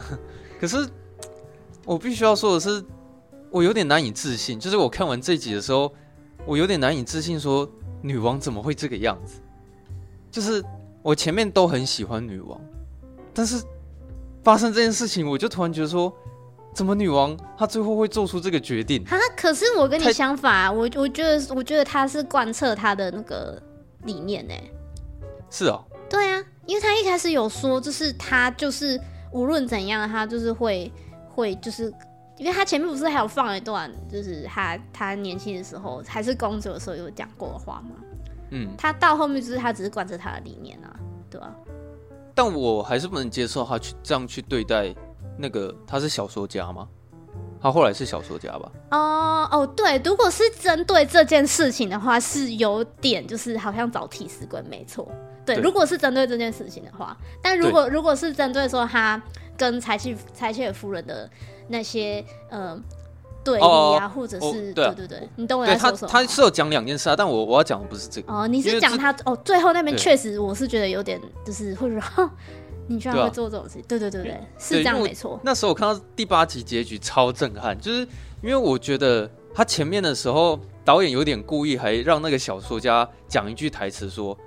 [0.60, 0.86] 可是
[1.86, 2.84] 我必须要说的是，
[3.50, 5.90] 我有点难以置信，就是我看完这一集的时候。
[6.46, 7.66] 我有点难以置信，说
[8.02, 9.40] 女王怎么会这个样子？
[10.30, 10.62] 就是
[11.02, 12.60] 我前面都很喜欢女王，
[13.34, 13.64] 但是
[14.44, 16.14] 发生这件事情，我就突然觉得说，
[16.74, 19.04] 怎么女王她最后会做出这个决定？
[19.06, 19.18] 哈！
[19.38, 23.62] 可是我跟你相反啊，我我觉得我觉得她是贯彻她的那个
[24.04, 24.54] 理念呢。
[25.50, 25.84] 是哦。
[26.10, 29.00] 对啊，因为她一开始有说，就是她就是
[29.32, 30.92] 无论怎样，她就是会
[31.30, 31.94] 会就是。
[32.40, 37.92] 因为她前面不是还有放一段，就是她她年轻的时候还是公主的时候有讲过的话吗？
[38.50, 41.00] 嗯，她到后面就是她只是贯彻她的理念啊，
[41.30, 41.56] 对吧？
[42.34, 44.94] 但我还是不能接受她去这样去对待
[45.38, 46.88] 那个他是小说家吗？
[47.62, 48.72] 他后来是小说家吧？
[48.92, 55.10] 哦哦，对，如果是针对这件事情的话，是有点就是好像找替死鬼，没错。
[55.46, 59.22] 对，对如果是针对这件事情的话，但如果如果是针对说他
[59.58, 61.30] 跟柴契柴契尔夫人的。
[61.66, 62.78] 那些呃
[63.42, 66.12] 对立啊，或者是对对对，你懂我在说什么？
[66.12, 68.46] 他是有讲两件事啊，但我我要讲的不是这个哦。
[68.46, 72.30] 你是讲他哦，最后那边确实我是觉得有点，就是会说
[72.88, 75.40] 你居然会做这种事情，对对对对，是这样没错。
[75.44, 78.00] 那时候我看到第八集结局超震撼，就是
[78.42, 84.38] 因为我觉得他前面的时候导演有点故意，还让那个小说家讲一句台词说：“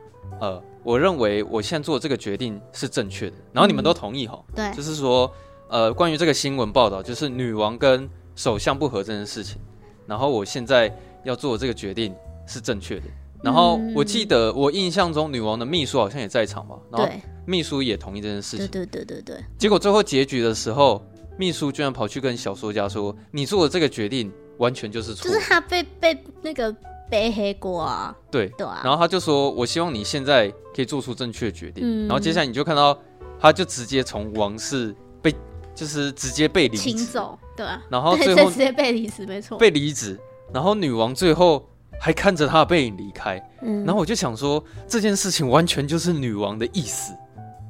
[0.41, 4.43] 呃，我认为我现在做这个决定是正确的。”然后你们都同意哈？
[4.55, 5.31] 对，就是说。
[5.69, 9.61] 呃，关于这个新闻报道，就是女王跟首相不和这件事情，
[10.07, 12.15] 然后我现在要做这个决定
[12.47, 13.07] 是正确的。
[13.43, 17.09] 然后我记得我印象中女王的秘书好像也在场吧，然后
[17.45, 18.67] 秘书也同意这件事情。
[18.69, 19.45] 对对对对对。
[19.59, 21.05] 结果最后结局的时候，
[21.39, 26.75] 秘书居然跑去跟小说家说：“你做的这个决定完全就是错。”就是他被被那个
[27.11, 28.17] 背黑锅啊。
[28.31, 28.81] 对对啊。
[28.83, 32.09] 然后他就说：“我希望你现在可以做出正确的决定。”嗯。
[32.09, 32.99] 然后接下来你就看到，
[33.41, 35.35] 他就直接从王室被。
[35.75, 40.19] 就是直接被离职，走，对啊，然后最后 直接被离职，没错，被离职，
[40.51, 41.69] 然后女王最后
[42.01, 47.13] 还看着他的背影离开，嗯，然后我就想说这件事情完全就是女王的意思，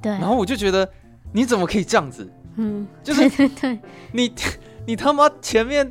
[0.03, 0.89] 对，然后我就觉得
[1.33, 3.79] 你怎么可以这样子，嗯，就是 对，对，对，
[4.13, 4.33] 你
[4.87, 5.91] 你他妈前面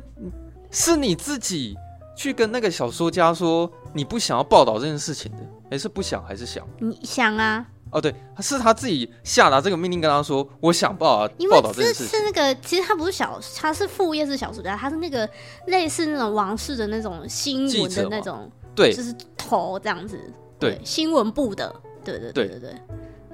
[0.70, 1.76] 是你自己
[2.16, 5.38] 去跟那个小说家说你不想要报道这件事情的，
[5.70, 6.66] 还是不想还是想？
[6.78, 7.66] 你想啊。
[7.96, 15.26] 哦，对，是他自己下达这个命令，跟他说：“我想报啊报道这件事情。”是那个，其实他不是小，他是副业是小说家，他是那个
[15.68, 20.20] 类似那种王室的那种新闻的那种，对，就是头这样子，
[20.58, 21.74] 对，新闻部的，
[22.04, 22.74] 对对对对对。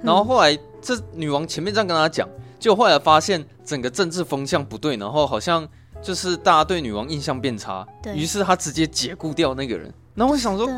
[0.01, 2.25] 然后后来这女王前面这样跟他讲，
[2.57, 5.67] 结果后来发现整个政治风向不对，然后好像
[6.01, 7.85] 就是大家对女王印象变差，
[8.15, 9.93] 于是他直接解雇掉那个人。
[10.15, 10.69] 然后我想说，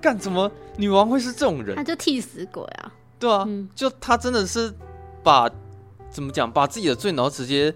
[0.00, 1.76] 干怎么女王会是这种人？
[1.76, 2.92] 他就替死鬼啊！
[3.18, 4.72] 对啊，嗯、就他真的是
[5.22, 5.50] 把
[6.10, 7.74] 怎么讲，把自己的罪，然后直接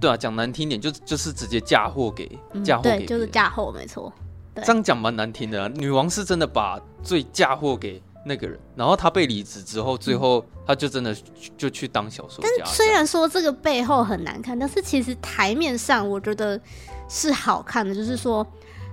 [0.00, 2.26] 对啊，讲难听点，就就是直接嫁祸给
[2.64, 4.12] 嫁祸给、嗯，对，就是嫁祸，没错。
[4.56, 11.16] 这样讲蛮难听的、啊，女王是真的把罪嫁祸给那个人，然后他被离职之后，最后他就真的
[11.56, 12.50] 就去当小说家。
[12.58, 16.60] 但虽然说这个背后很难看，但是其实台面上我觉得
[17.08, 18.46] 是好看的，就是说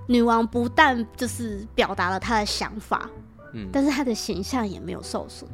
[0.07, 3.09] 女王不但就是表达了她的想法，
[3.53, 5.49] 嗯，但是她的形象也没有受损。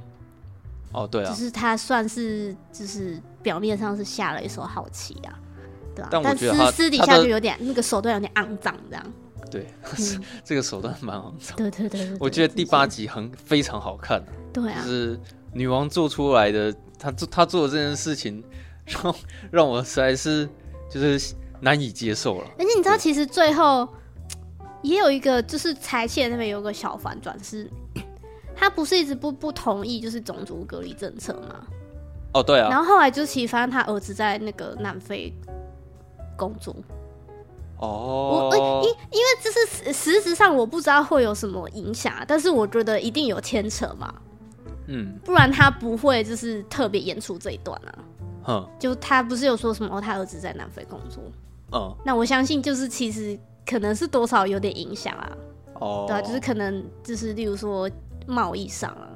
[0.94, 5.39] 哦，对啊，就是他算是就是表面上是下了一手好棋啊，
[5.96, 9.06] 对啊，但我觉得私私底下就有点那个手段有点肮脏这样。
[9.52, 11.58] 对，嗯、 这个手段蛮肮脏。
[11.58, 14.24] 对对，对对对，我觉得第八集很非常好看。
[14.54, 15.20] 对啊，就是
[15.52, 18.44] 女王做出来的，她做她做的这件事情，
[18.86, 19.16] 让
[19.52, 20.48] 让我实在是
[20.89, 22.48] 就是难以接受了。
[22.58, 23.88] 而且你知道，其实最后
[24.82, 27.70] 也有一个，就是裁切那边有个小反转是。
[28.56, 31.66] 他不是一直不不同意就是种族隔离政策吗？
[32.34, 32.68] 哦，对啊。
[32.68, 35.32] 然后后来就其实发现他儿子在那个南非
[36.36, 36.76] 工作。
[37.78, 38.49] 哦。
[38.51, 44.12] 我因因为这是实质上我不知道会有什么影响，但是我觉得一定有牵扯嘛。
[44.88, 45.16] 嗯。
[45.24, 47.93] 不然他不会就是特别演出这一段啊。
[48.43, 48.70] 哼。
[48.80, 49.95] 就他不是有说什么？
[49.95, 51.24] 哦，他儿子在南非工作。
[51.72, 51.95] 嗯。
[52.04, 55.32] 那我相信就是其实可能是多少有点影响啊。
[55.76, 56.06] 哦。
[56.08, 57.88] 对啊，就是可能就是例如说。
[58.26, 59.07] 贸易上啊，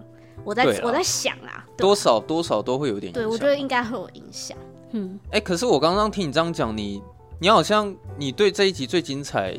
[0.44, 3.24] 我在我在想啊，多少多少都会有点影响。
[3.24, 4.58] 对，我觉得应该会有影响。
[4.92, 7.02] 嗯，哎、欸，可是我刚刚听你这样讲，你
[7.40, 9.56] 你好像你对这一集最精彩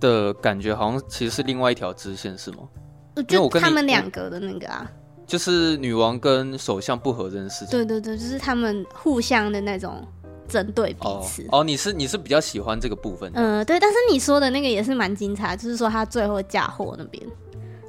[0.00, 2.58] 的感觉，好像其实是另外一条支线，是吗？
[3.16, 4.88] 我觉得他们两个的那个啊，
[5.26, 7.70] 就是女王跟首相不和这件事情。
[7.70, 10.06] 对对对，就是他们互相的那种
[10.48, 11.42] 针对彼此。
[11.44, 13.30] 哦，哦，你是你是比较喜欢这个部分？
[13.34, 13.80] 嗯、呃，对。
[13.80, 17.24] 但是你说的那个也是蛮精彩，就是说他最后嫁祸那边。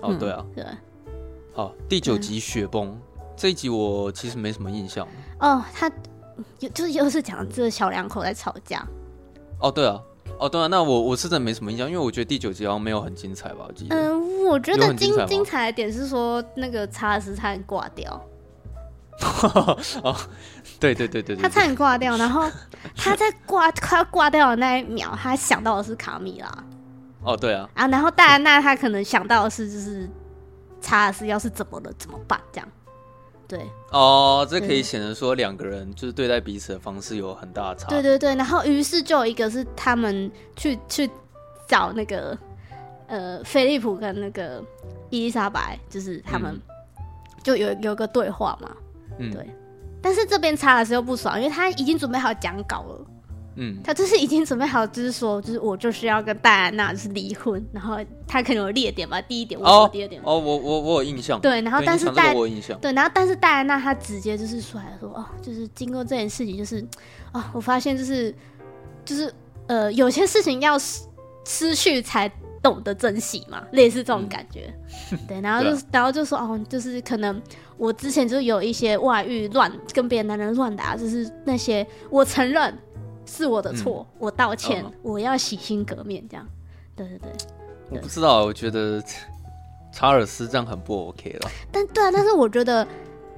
[0.01, 0.65] 哦，对啊，对。
[1.53, 2.97] 好，第九集雪崩
[3.35, 5.07] 这一集我其实没什么印象。
[5.39, 5.91] 哦，他
[6.59, 8.85] 有就是又是讲这小两口在吵架。
[9.59, 9.99] 哦，对啊，
[10.37, 13.65] 哦对啊，那我我是真的没什么印象，因为我觉得第九集好像没有很精彩吧？
[13.67, 13.95] 我记得。
[13.95, 18.21] 嗯，我觉得精精彩的点是说那个查尔斯差点挂掉。
[20.01, 20.15] 哦，
[20.79, 22.49] 对对对对，他差点挂掉，然后
[22.95, 26.63] 他在挂 快要挂掉的那一秒，他想到的是卡米拉。
[27.23, 27.69] 哦，对啊。
[27.73, 30.09] 啊，然后戴安娜她可能想到的是就是。
[30.81, 32.39] 查尔斯要是怎么了怎么办？
[32.53, 32.67] 这样，
[33.45, 37.89] 对哦，这可以显得说两个人就是对待彼此的方式有很大的差。
[37.89, 41.09] 对对对，然后于是就有一个是他们去去
[41.67, 42.35] 找那个
[43.07, 44.63] 呃菲利普跟那个
[45.09, 46.57] 伊丽莎白，就是他们
[47.43, 48.71] 就有有个对话嘛。
[49.17, 49.45] 嗯，对。
[50.01, 53.05] 但是这边查尔斯又不爽，因为他已经准备好讲稿了。
[53.61, 60.21] 嗯，他就是已经准备好，就是说，就是我就是要跟戴安娜就是离婚，然后他可能有列点吧，第一点，我说第二点。
[60.23, 61.37] 哦，我我我有印象。
[61.41, 62.79] 对，然后但是戴，我有印象。
[62.79, 66.81] 对，然后但是戴安娜她直接就是出来说，哦，就是经过这件事情，就是，
[67.33, 68.33] 哦，我发现就是，
[69.03, 69.29] 就是
[69.67, 71.01] 呃，有些事情要失
[71.45, 72.31] 失去才
[72.63, 74.73] 懂得珍惜嘛，类似这种感觉。
[75.11, 77.41] 嗯、 对，然后就然后就说，哦，就是可能
[77.75, 82.73] 我之前就有一些外遇乱跟别的男人乱打，就是那些我承认。
[83.29, 86.45] 是我的错，嗯、我道歉，哦、我要洗心革面，这样，
[86.95, 87.31] 对对对。
[87.91, 89.01] 我不知道，我觉得
[89.93, 91.49] 查尔斯这样很不 OK 了。
[91.71, 92.85] 但对啊，但是我觉得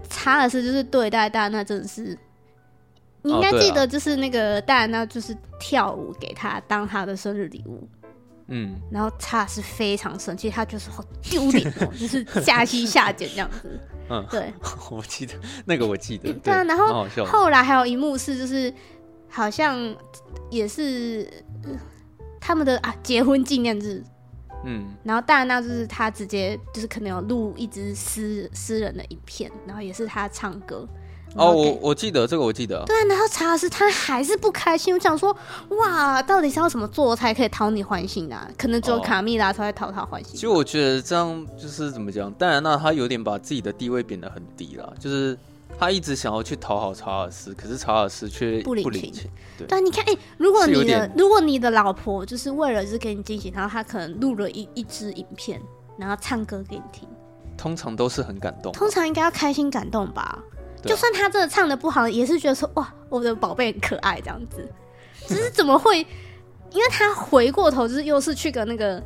[0.10, 2.18] 查尔斯就是对待戴安娜真的是，
[3.22, 7.88] 你应该记得，就是那个戴安娜就是跳舞给他当他的生日礼物，
[8.48, 13.80] 嗯，然后查尔斯非常生气，他就是好丢脸哦， 就是下妻下贱这样子。
[14.10, 14.52] 嗯，对，
[14.92, 15.34] 我记得
[15.66, 18.74] 那个我记得，对啊，然后后来还有一幕是就是。
[19.32, 19.96] 好像
[20.50, 21.26] 也是
[22.40, 24.04] 他们的啊结婚纪念日，
[24.66, 30.86] 嗯，然后戴安娜就是他直接就是可能有录一支私私人的影片，然后也是他唱歌。
[31.36, 32.84] 哦，我我记得这个，我记得。
[32.86, 35.34] 对啊，然后查尔斯他还是不开心，我想说，
[35.70, 38.52] 哇，到底是要怎么做才可以讨你欢心啊？
[38.58, 40.34] 可能只有卡蜜拉才会讨他欢心。
[40.34, 45.38] 其实我觉得这样就是怎么讲，戴安娜她有点把自己的地位贬得很低了，就是。
[45.80, 49.30] 他一直想要去讨好查尔斯，可是查尔斯却不领情。
[49.58, 55.60] 对，但，你看，哎、欸，如果你的如果你的老婆就是为了是给你惊喜，然后他可能录了一一支影片，
[55.98, 57.10] 然后唱歌给你听，
[57.58, 58.72] 通常都是很感动。
[58.74, 60.22] 通常应该要开心感动吧？
[60.22, 64.68] 啊、就算他真的唱的不好，也是觉得说哇，我的宝贝很可爱这样子。
[65.28, 66.00] 只是怎么会？
[66.72, 69.02] 因为他回过头就是又是去跟那个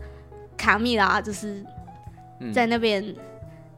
[0.57, 1.63] 卡蜜拉，就是
[2.53, 3.15] 在那边。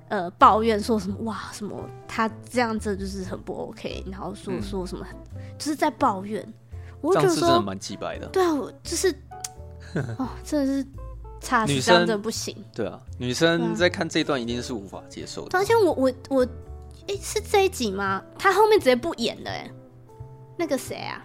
[0.09, 5.05] 呃抱怨说什么哇什么他这样子就是很不 OK，然后说、嗯、说什么
[5.57, 6.45] 就是在抱怨。
[6.99, 8.27] 我觉得说真的蛮鸡掰的。
[8.27, 9.13] 对啊，我就是
[10.17, 10.87] 哦，真的是
[11.39, 12.55] 差女生真的不行。
[12.73, 15.57] 对啊，女生在看这一段一定是无法接受的。
[15.57, 16.43] 而且我我我，
[17.07, 18.23] 哎、欸，是这一集吗？
[18.37, 19.69] 他后面直接不演了，哎，
[20.57, 21.23] 那个谁啊？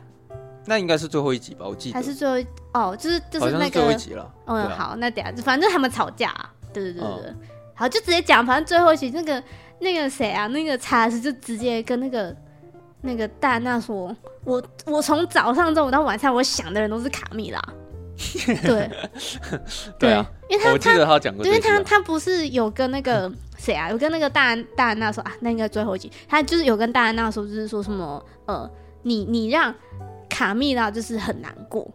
[0.66, 4.33] 那应该是最后一集吧，我记得还是最后一哦，就是就是那个最后一集了。
[4.45, 6.33] 嗯，好，那等下反正他们吵架，
[6.72, 7.39] 对对对对，嗯、
[7.75, 9.43] 好，就直接讲，反正最后一集那个
[9.81, 12.35] 那个谁啊，那个查斯就直接跟那个
[13.01, 14.14] 那个戴安娜说，
[14.45, 17.61] 我我从早上中午到晚上，我想的人都是卡蜜拉。
[18.62, 18.91] 对
[19.99, 28.70] 对啊，因为他我记得他讲过，因为他他不是有跟那个谁啊，有跟那个戴安戴安娜说啊，那应该最后一集，他就是有跟戴安娜说，就是说什么呃，
[29.03, 29.75] 你你让。
[30.29, 31.87] 卡蜜拉就是很难过，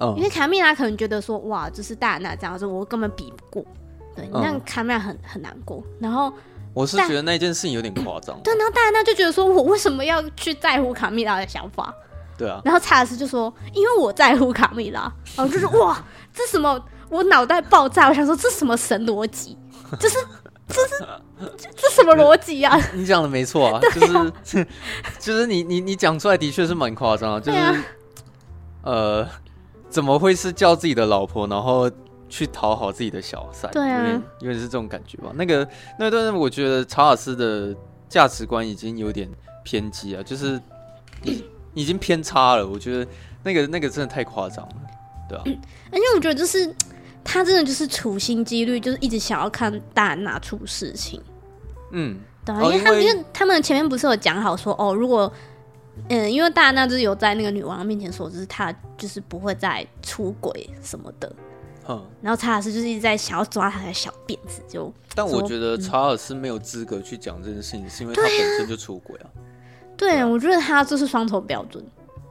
[0.00, 3.66] 哦，因为卡蜜拉可能觉得说，哇，就是戴安娜这样子，我根本比不过，
[4.16, 5.82] 对，那、嗯、卡米拉很很难过。
[6.00, 6.32] 然后
[6.72, 11.94] 我是觉得那件事情有点夸张，对，然后戴安娜就觉得说，我为什么要去在乎卡米拉的想法？
[12.36, 15.02] 对啊，然后查尔斯就说，因为我在乎卡米拉，
[15.36, 16.02] 然后就说，哇，
[16.34, 16.82] 这什么？
[17.08, 19.56] 我脑袋爆炸，我想说，这什么神逻辑？
[20.00, 20.16] 就是。
[20.68, 20.98] 这是
[21.56, 22.76] 这，这什么逻辑啊？
[22.92, 24.04] 你讲的没错啊， 就
[24.42, 24.66] 是
[25.20, 27.84] 就是你你你讲出来的确是蛮夸张的，就是、啊、
[28.82, 29.28] 呃，
[29.88, 31.88] 怎么会是叫自己的老婆，然后
[32.28, 33.70] 去讨好自己的小三？
[33.72, 35.32] 对啊，因为是这种感觉吧。
[35.34, 35.68] 那个
[35.98, 37.74] 那段我觉得查尔斯的
[38.08, 39.28] 价值观已经有点
[39.64, 40.60] 偏激啊，就是
[41.22, 42.66] 已已经偏差了。
[42.66, 43.10] 我觉得
[43.42, 44.74] 那个那个真的太夸张了，
[45.28, 45.44] 对啊。
[45.92, 46.74] 而且我觉得就是。
[47.28, 51.20] 他真的就是处心积虑，就是一直想要看大安娜出事情。
[51.90, 55.30] 嗯，对，因为他们因为他们前面不是有讲好说哦，如果
[56.08, 61.34] 嗯，因为大安娜就是有在那个女王面前说，就是他就是不会再出轨什么的。
[61.88, 69.26] 嗯，然后查尔斯就是一直在想要抓他的小辫子，就但我觉得查尔斯没有资格去讲这件事情，是因为他本身就出轨啊。
[69.96, 71.84] 对，对啊，我觉得他就是双重标准。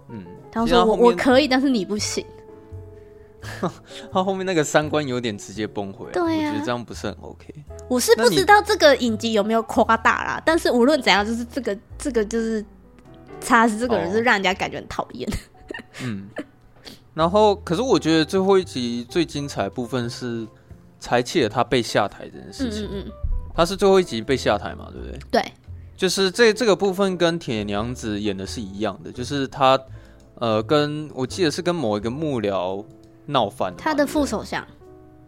[0.10, 2.26] 嗯，他说我我可以，但是你不行。
[4.12, 7.54] 他后面那个三观有点直接崩溃，对、啊，我觉得这样不是很 OK。
[7.88, 12.66] 我是不知道这个影集有没有夸大啦，但是无论怎样，就是这个这个就是
[13.40, 15.30] 查尔斯这个人是让人家感觉很讨厌。
[15.30, 15.38] 哦、
[16.02, 16.28] 嗯，
[17.16, 20.46] 然后可是我觉得最后一集最精彩的部分是
[21.00, 22.86] 柴契尔他被下台这件事情。
[22.86, 23.12] 嗯，嗯嗯，
[23.56, 25.20] 他是最后一集被下台嘛，对不对？
[25.32, 25.54] 对，
[25.98, 29.80] 就是这这个部分跟铁娘子演的是一样的，就是他
[30.36, 32.86] 呃，跟我记得是跟某一个幕僚。
[33.28, 34.64] 闹翻了，他的副首相，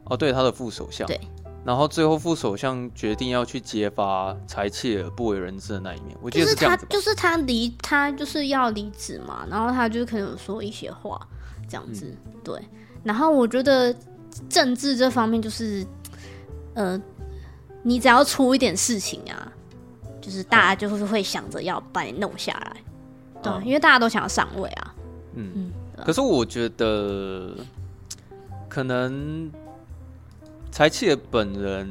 [0.04, 1.20] 哦，对，他的副首相，对，
[1.66, 11.20] 然后最后副首相决定要去揭发柴契尔不为人知的那一面，我觉得是这样子，就是他离他就是要离职嘛，然后他就可能有说一些话
[11.68, 12.62] 这样子，嗯、对，
[13.04, 13.96] 然后我觉得
[14.50, 15.86] 政治这方面就是，
[16.74, 17.02] 呃，
[17.84, 19.52] 你只要出一点事情啊，
[20.22, 22.78] 就是大家就是会想着要把你弄下来，
[23.36, 24.96] 嗯、对，因为大家都想要上位啊，
[25.36, 25.72] 嗯，嗯
[26.06, 27.54] 可是我觉得。
[28.70, 29.50] 可能
[30.72, 31.90] 柴契尔本人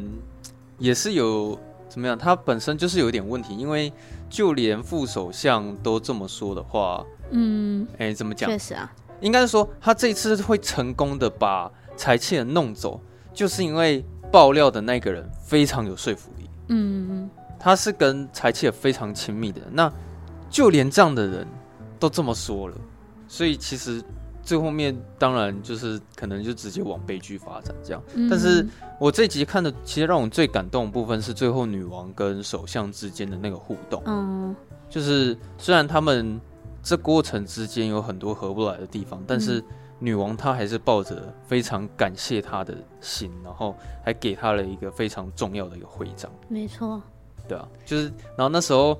[0.79, 1.59] 也是有
[1.89, 2.17] 怎么样？
[2.17, 3.93] 他本身就是有点问题，因为
[4.31, 8.49] 就连副首相都这么说的话，嗯，哎、欸，怎么讲？
[8.49, 13.01] 确实啊，应该是说他这一次会成功的把柴契人弄走，
[13.33, 16.51] 就是因为爆料的那个人非常有说服力。
[16.69, 19.93] 嗯，他是跟柴契尔非常亲密的人，那
[20.51, 21.47] 就连这样的人
[21.99, 22.77] 都这么说了，
[23.29, 24.03] 所以其实。
[24.43, 28.65] 最后面当然就是可能就直接往悲剧发展这样，嗯、但是
[29.01, 34.55] 我这集看的其实让我最感动的部分是最后女王跟首相之间的那个互动，嗯，
[34.89, 36.41] 就是虽然他们
[36.87, 39.61] 这过程之间有很多合不来的地方，但是
[39.99, 43.75] 女王她还是抱着非常感谢他的心，然后
[44.05, 47.03] 还给他了一个非常重要的一个徽章，没错，
[47.49, 48.05] 对啊，就是
[48.37, 48.97] 然后那时候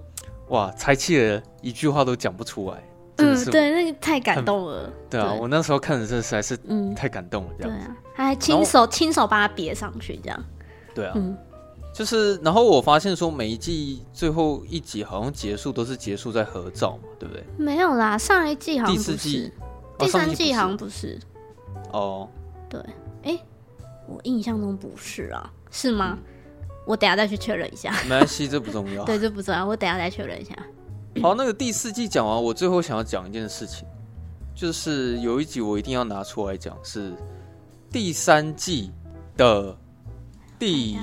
[0.49, 2.83] 哇，柴契尔一句话都讲不出来。
[3.19, 4.91] 嗯，对，那个太感动了。
[5.09, 6.59] 对啊，对我那时候看的这实在是
[6.97, 7.87] 太感动了，这样子。
[7.87, 10.45] 对啊，他还亲手亲手把它别上去，这样。
[10.93, 11.39] 对啊，嗯，
[11.97, 17.43] 就是然后我发现说每一季最后一集好像结束都是结束在合照嘛，对不对？
[17.57, 19.53] 没有啦，上一季好像不是，第四季，
[20.01, 21.19] 第三季好像不是。
[21.95, 22.29] 哦，
[22.69, 22.79] 对，
[23.23, 23.39] 哎，
[24.07, 26.19] 我印象中不是啊，是吗？
[26.87, 27.91] 我等下再去确认一下。
[28.05, 29.03] 没关系，这不重要。
[29.07, 30.55] 对，这不重要，我等下再确认一下。
[31.23, 33.89] 好，那个第四季讲完，我最后想要讲一件事情，
[34.55, 37.15] 就是有一集我一定要拿出来讲，是
[37.91, 38.93] 第三季
[39.35, 39.75] 的
[40.59, 40.99] 第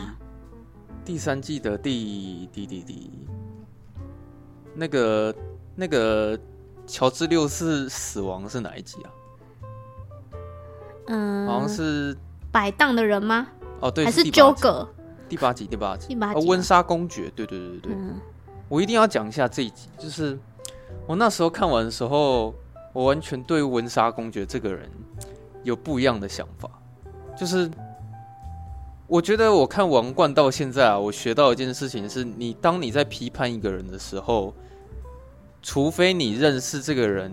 [1.05, 3.11] 第三季的第第第第
[4.73, 5.35] 那个
[5.75, 6.39] 那个
[6.87, 9.09] 乔治六世死亡是哪一集啊？
[11.07, 12.15] 嗯，好像是
[12.51, 13.47] 摆荡的人吗？
[13.81, 14.87] 哦，对，还是纠葛？
[15.27, 18.15] 第八集，第八集，第八集，温莎公爵，对对对对对，嗯、
[18.69, 20.37] 我一定要讲一下这一集，就是
[21.05, 22.53] 我那时候看完的时候，
[22.93, 24.89] 我完全对温莎公爵这个人
[25.63, 26.69] 有不一样的想法，
[27.37, 27.69] 就是
[29.13, 34.51] 我觉得我看《王冠》到现在啊，我学到一件事情是，你当你在批判一个人的时候，
[35.61, 37.31] 除非你认识这个人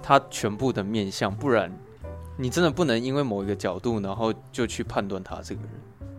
[0.00, 1.76] 他全部的面相，不然
[2.36, 5.70] 你真的不能因为某一个角度，然后就去判断他这个人。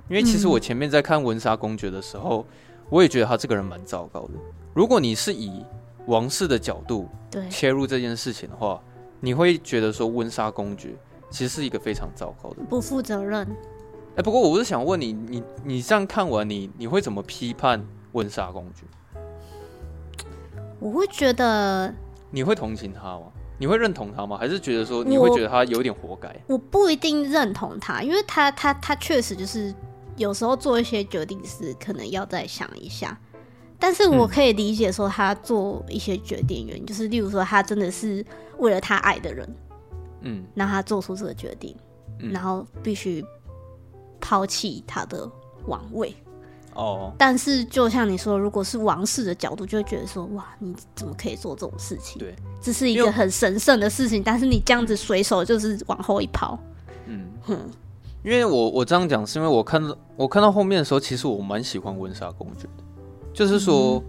[0.10, 2.46] 因为其实我前面在看温莎公爵的时候，
[2.90, 4.34] 我也觉得他这个人蛮糟糕的。
[4.74, 5.64] 如果你是以
[6.08, 7.08] 王室的角度
[7.50, 8.78] 切入这件事情的话，
[9.22, 10.94] 你会觉得说温莎公爵
[11.30, 13.48] 其实是一个非常糟糕的、不负责任。
[14.16, 18.86] 哎，不过我是想问你，你你这样看完，你你会怎么批判温莎公爵？
[20.80, 21.94] 我会觉得
[22.32, 23.24] 你会同情他吗？
[23.58, 24.38] 你会认同他吗？
[24.38, 26.36] 还是觉得说你会觉得他有点活该？
[26.48, 29.74] 我不一定认同他，因为他他他确实就是。
[30.18, 33.18] 有时候做一些决定是可能要再想一下，
[33.80, 38.26] 但是我可以理解说他做一些决定原因，嗯、就是例如说他真的是
[38.58, 39.56] 为了他爱的人，
[40.24, 41.74] 嗯，那他做出这个决定，
[42.20, 43.24] 嗯、然后必须
[44.20, 45.30] 抛弃他的
[45.66, 46.16] 王位。
[46.76, 52.20] 哦，但是就像你说，如果是王室的角度，就会觉得说，哇，你怎么可以做这种事情？
[52.20, 56.58] 对，这是一个很神圣的事情，但是你这样子随手就是往后一抛，
[57.08, 57.60] 嗯哼。
[58.24, 62.84] 因为我我这样讲是因为我看到我看到后面的时候，其实我蛮喜欢温莎公爵的。
[63.34, 64.04] 就是说，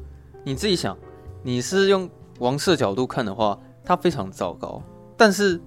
[0.44, 0.96] 你自己想，
[1.42, 4.82] 你是用王室的角度看的话，他非常糟糕。
[5.16, 5.60] 但是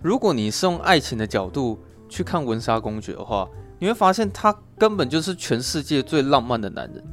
[0.00, 1.78] 如果你是用爱情的角度
[2.08, 3.46] 去看温莎公爵的话，
[3.82, 7.04] 你会发现他根本就是全世界最浪漫的男人。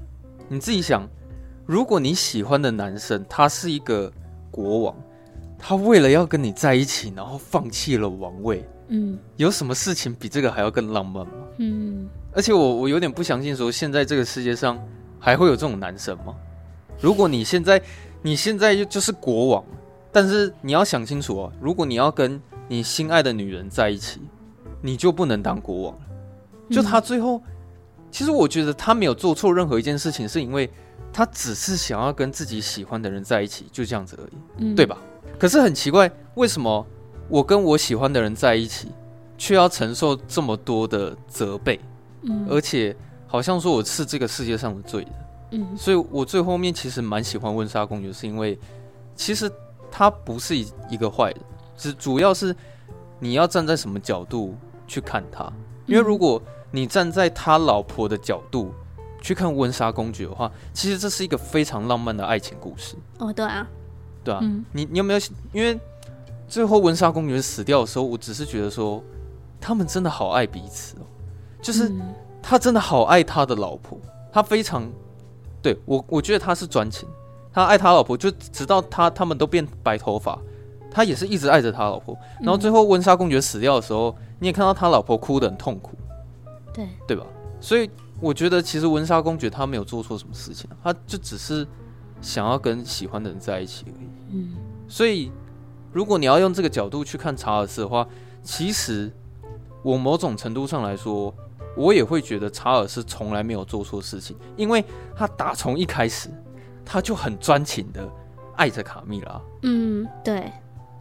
[0.48, 1.10] 你自己想，
[1.66, 4.14] 如果你喜欢的男生他是一个
[4.52, 4.96] 国王，
[5.58, 8.64] 他为了要跟你在一起，然后放弃了王位。
[8.90, 11.34] 嗯，有什么事情比这个还要更浪漫吗？
[11.58, 14.80] 嗯，而且我我有点不相信，说现在这个世界上
[15.18, 16.36] 还会有这种男生吗？
[17.02, 17.82] 如果你现在
[18.22, 19.66] 你现在就是国王，
[20.12, 24.22] 但是你要想清楚啊，如果你要跟你心爱的女人在一起，
[24.84, 26.02] 你就不能当国王了。
[26.70, 27.42] 就他最后，
[28.12, 30.70] 其实我觉得他没有做错任何一件事情，是因为
[31.12, 34.98] 他只是想要跟自己喜欢的人在一起，就这样子而已，嗯，对吧？
[35.38, 36.86] 可是很奇怪，为什么？
[37.28, 38.92] 我跟我喜欢的人在一起，
[39.38, 41.80] 却要承受这么多的责备，
[42.24, 42.96] 嗯，而且
[43.28, 45.12] 好像说我是这个世界上的罪人，
[45.52, 48.58] 嗯，所以我最后面其实蛮喜欢温莎公爵，是因为
[49.16, 49.48] 其实
[49.92, 51.40] 他不是一个坏人，
[51.78, 52.56] 只主要是
[53.20, 54.56] 你要站在什么角度
[54.88, 55.52] 去看他，
[55.86, 56.42] 因为如果
[56.72, 58.74] 你站在他老婆的角度
[59.22, 62.96] 去看温莎公爵的话，其实这是一个非常浪漫的爱情故事。
[63.18, 63.68] 哦，对啊，
[64.24, 65.20] 对啊，嗯，你你有没有
[65.54, 65.80] 因为？
[66.48, 69.04] 最后温莎公爵死掉的时候，我只是觉得说，
[69.62, 71.06] 他们真的好爱彼此哦，
[71.62, 71.92] 就是
[72.42, 74.00] 他真的好爱他的老婆，
[74.32, 74.90] 他非常
[75.62, 77.08] 对我，我觉得他是专情，
[77.54, 80.40] 他爱他老婆，就直到他他们都变白头发，
[80.90, 82.18] 他也是一直爱着他老婆。
[82.40, 85.92] 然后最后温莎公爵死掉的时候，你也看到他老婆哭得很痛苦，
[87.08, 87.26] 对对吧？
[87.60, 87.90] 所以
[88.22, 91.68] 我觉得其实温莎公爵他没有做错什么事情，他就只是
[92.22, 94.10] 想要跟喜欢的人在一起而已。
[94.32, 94.56] 嗯，
[94.88, 95.32] 所以。
[95.92, 98.08] 如果你要用这个角度去看查尔斯的话，
[98.44, 99.12] 其实
[99.82, 101.34] 我某种程度上来说，
[101.76, 106.30] 我也会觉得查尔斯从来没有做错事情，因为他打从一开始
[106.86, 108.08] 他就很专情的
[108.56, 109.42] 爱着卡蜜拉。
[109.64, 110.42] 嗯，对，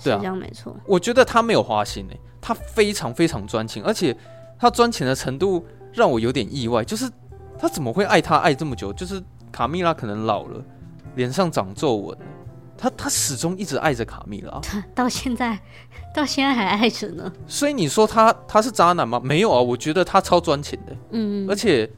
[0.03, 0.75] 对啊，这样没错。
[0.87, 4.17] 我觉得他没有花心诶，他非常非常专情，而且
[4.59, 7.11] 他专情的程度让我有点意外，就是
[7.59, 8.93] 他怎么会爱他爱这么久？
[8.93, 10.63] 就是卡蜜拉可能老了，
[11.15, 12.19] 脸上长皱纹。
[12.81, 14.61] 他他始终一直爱着卡蜜拉，
[14.95, 15.59] 到现在，
[16.15, 17.33] 到现在还爱着呢。
[17.45, 19.21] 所以你说他他是渣男吗？
[19.23, 20.97] 没有啊，我觉得他超专情的。
[21.11, 21.91] 嗯，而且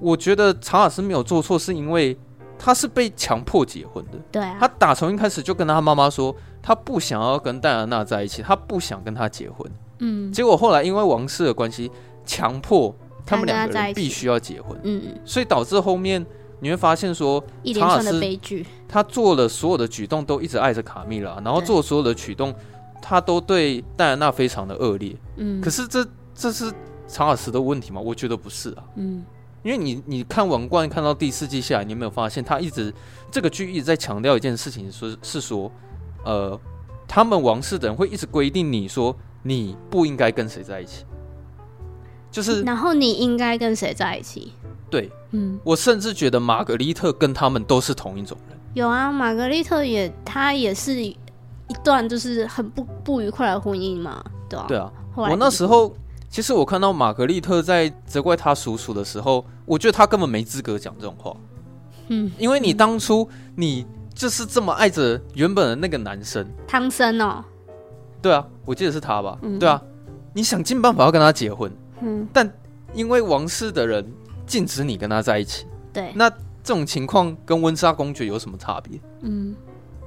[0.00, 2.18] 我觉得查尔斯没有做错，是因为
[2.58, 4.18] 他是被强迫结婚的。
[4.32, 9.70] 对啊，他打从一开始就跟他妈妈说，他不想要跟戴安娜在一起，他不想跟他结婚。
[9.98, 11.90] 嗯，结果后来因为王室的关系，
[12.24, 12.94] 强迫
[13.24, 14.78] 他们两个人必须要结婚。
[14.82, 16.24] 嗯，所以导致后面。
[16.58, 17.38] 你会发现说，
[17.74, 18.18] 查尔斯
[18.88, 22.52] 他做了所有的举动都一直爱着卡蜜拉，然后做所有的举动，
[23.02, 25.14] 他都对戴安娜非常的恶劣。
[25.36, 26.72] 嗯，可是这这是
[27.06, 28.00] 查尔斯的问题吗？
[28.00, 28.84] 我觉得不是啊。
[28.94, 29.22] 嗯，
[29.62, 32.92] 因为你你看《王冠》看到第四季下来，你有没有发现他一直
[33.30, 35.70] 这个剧一直在强调一件事情，说是说，
[36.24, 36.58] 呃，
[37.06, 39.14] 他们王室的人会一直规定你说
[39.46, 41.04] 你不应该跟谁在一起，
[42.30, 44.52] 就是然后你应该跟谁在一起。
[44.90, 48.58] 对，嗯，我甚至觉得玛格丽特跟他们都是同一种人。
[48.74, 51.16] 有啊，玛格丽特也，他也是一
[51.82, 54.64] 段就是很不不愉快的婚姻嘛，对啊。
[54.68, 55.94] 对啊，我那时候
[56.28, 61.34] 其实我看到玛格丽特在责怪他叔叔的时候，我觉得他根本没资格讲这种话。
[62.08, 63.84] 嗯，因为你当初你
[64.14, 67.44] 就是这么爱着原本的那个男生汤森哦。
[68.26, 69.38] 对啊，我记得是他吧？
[69.42, 69.80] 嗯、对啊，
[70.32, 71.70] 你想尽办法要跟他结婚，
[72.00, 72.52] 嗯，但
[72.92, 74.04] 因为王室的人
[74.48, 78.98] 禁止你跟他在一起，对，那这种情况跟温莎公爵有什么差别？
[79.20, 79.54] 嗯，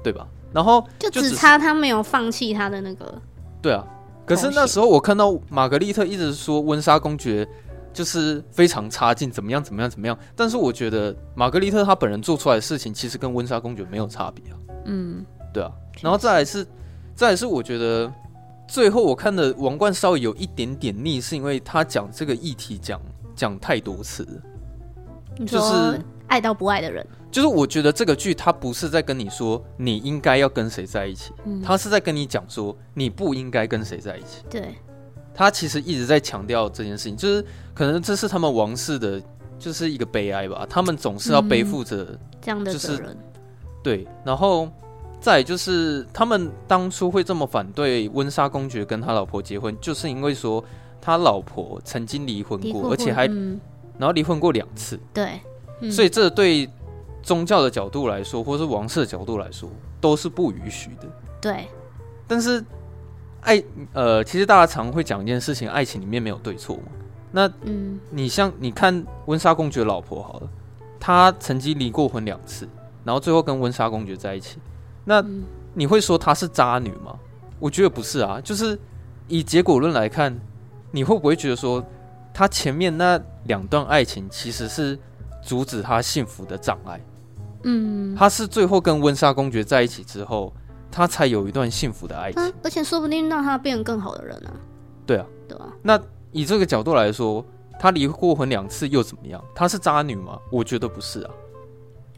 [0.03, 0.27] 对吧？
[0.51, 3.21] 然后就只差他没有放弃他的那个，
[3.61, 3.87] 对啊。
[4.25, 7.47] 可是那时候我看到玛格丽特一直说温莎公爵
[7.93, 10.15] 就是非常差劲，怎么样怎么样怎么样。
[10.35, 14.57] 但是我觉得玛格丽特她本人做出来的事情其实跟温莎公爵没有差别啊。
[14.83, 15.71] 嗯，对啊。
[16.01, 16.65] 然后再来是，
[17.19, 18.09] 再来是我觉得
[18.65, 22.97] 最后我看的王冠稍微有一点点腻，是因为他讲这个议题讲
[23.35, 27.05] 讲太多次了，就是爱到不爱的人。
[27.29, 34.41] 就是我觉得这个剧他不是在跟你说你应该要跟谁在一起，嗯，它是在跟你讲说你不应该跟谁在一起。
[34.49, 34.75] 对，
[35.33, 39.21] 他其实一直在强调这件事情，就是可能这是他们王室的，
[39.59, 40.65] 就是一个悲哀吧。
[40.69, 43.17] 他们总是要背负着这样的责任。
[43.83, 44.69] 对，然后
[45.19, 50.63] 再就是他们当初会这么反对温莎公爵跟他老婆结婚，就是因为说
[51.01, 53.25] 他老婆曾经离婚过，而且还
[53.97, 54.99] 然后离婚过两次。
[55.13, 55.39] 对，
[55.91, 56.69] 所以这对。
[57.21, 61.07] 宗教的角度来说，或是王室的角度来说，都是不允许的。
[61.41, 61.67] 对，
[62.25, 62.63] 但是
[63.41, 63.61] 爱
[63.91, 66.83] 呃，其实大家常会讲一件事情：爱情里面没有对错嘛。
[67.29, 70.49] 那嗯，你像你看温莎公爵老婆好了，
[70.97, 72.67] 她曾经离过婚两次，
[73.03, 74.59] 然后最后跟温莎公爵在一起。
[75.05, 75.23] 那
[75.73, 77.17] 你会说她是渣女吗？
[77.59, 78.39] 我觉得不是啊。
[78.41, 78.77] 就是
[79.27, 80.37] 以结果论来看，
[80.91, 81.83] 你会不会觉得说，
[82.33, 84.97] 她前面那两段爱情其实是
[85.41, 87.01] 阻止她幸福的障碍？
[87.63, 90.53] 嗯，她是最后跟温莎公爵在一起之后，
[90.91, 94.55] 她才有一段幸福的爱情，啊、而且说不定让她变更好的人呢、啊。
[95.05, 95.67] 对啊，对啊。
[95.81, 95.99] 那
[96.31, 97.45] 以这个角度来说，
[97.79, 99.43] 她离过婚两次又怎么样？
[99.53, 100.39] 她是渣女吗？
[100.51, 101.31] 我觉得不是啊。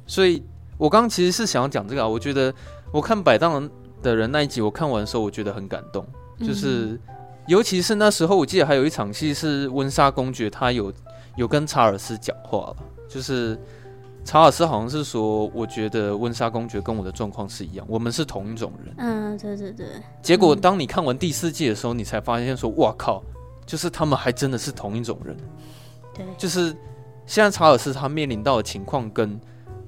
[0.06, 0.44] 所以
[0.82, 2.08] 我刚刚其实是想要讲这个啊。
[2.08, 2.52] 我觉得
[2.92, 3.70] 我看摆荡
[4.02, 6.04] 的人那一集，我看完的时候，我觉得很感动。
[6.40, 7.00] 就是、嗯、
[7.46, 10.92] 尤其是那时候，我记得还有一场戏是温莎公爵他有
[11.36, 12.76] 有跟查尔斯讲话了，
[13.08, 13.56] 就是。
[14.24, 18.94] 查尔斯好像是说，我觉得温莎公爵跟我的状况是一样，我们是同一种人。
[19.00, 19.88] 嗯，对对对。
[20.22, 23.24] 结果当你看完第四季的时候，你才发现说，哇靠，
[23.66, 25.36] 就是他们还真的是同一种人。
[26.14, 26.68] 对，就是
[27.26, 29.42] 现在查尔斯他面临到的情况跟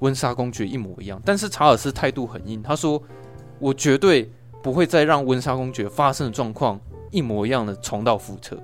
[0.04, 3.02] 温莎公爵一模一样，但是查尔斯态度很硬，他说
[3.58, 4.30] 我绝对
[4.62, 6.78] 不会再让温莎公爵发生的状况
[7.10, 8.58] 一模一样的重蹈覆辙，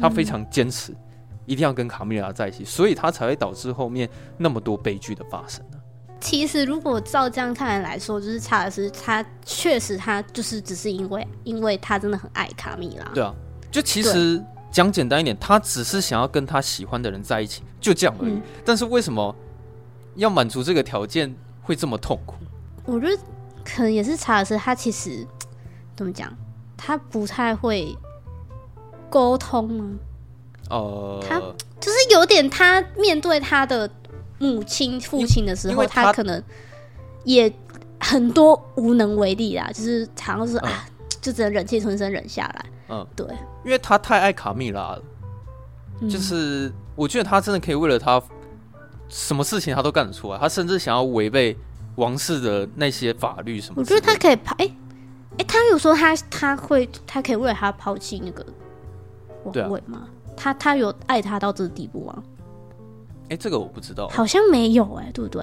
[0.00, 0.92] 他非常坚持。
[0.92, 0.96] 嗯
[1.46, 5.78] 一定要跟卡米拉在一起，所以他才会导致后面那么多悲剧的发生呢。
[6.18, 13.08] 其实，如果照这样看来说，就是查尔斯他确实他就是只是因为，因为他真的很爱卡米拉。
[13.14, 13.32] 对啊，
[13.70, 18.32] 就其实讲简单一点，他只是想要跟他喜欢的人在一起，就这样而已。
[18.32, 18.42] 嗯。
[18.64, 19.32] 但是为什么
[20.16, 22.36] 要满足这个条件会这么痛苦？
[22.84, 23.16] 我觉得
[23.64, 25.26] 可能也是查尔斯他其实
[25.94, 26.32] 怎么讲，
[26.76, 27.96] 他不太会
[29.08, 29.90] 沟通吗？
[30.70, 31.40] 哦、呃，他
[31.80, 33.88] 就是有点，他面对他的
[34.38, 36.42] 母亲、父亲的时候他，他可能
[37.24, 37.52] 也
[38.00, 40.86] 很多无能为力啦，就是常常是、嗯、啊，
[41.20, 42.66] 就只能忍气吞声忍下来。
[42.88, 43.26] 嗯，对，
[43.64, 45.02] 因为他太爱卡蜜拉了，
[46.00, 48.22] 嗯、就是我觉得他真的可以为了他，
[49.08, 51.56] 什么事情他都干得出来，他甚至想要违背
[51.96, 53.74] 王室的那些法律什么。
[53.78, 54.74] 我觉得他可以抛，哎、欸、哎、
[55.38, 58.44] 欸，他有说他他会，他可以为了他抛弃那个
[59.44, 60.08] 王位吗？
[60.36, 62.22] 他他有爱他到这个地步吗？
[63.24, 65.42] 哎、欸，这个我不知道，好像没有哎、欸，对不对？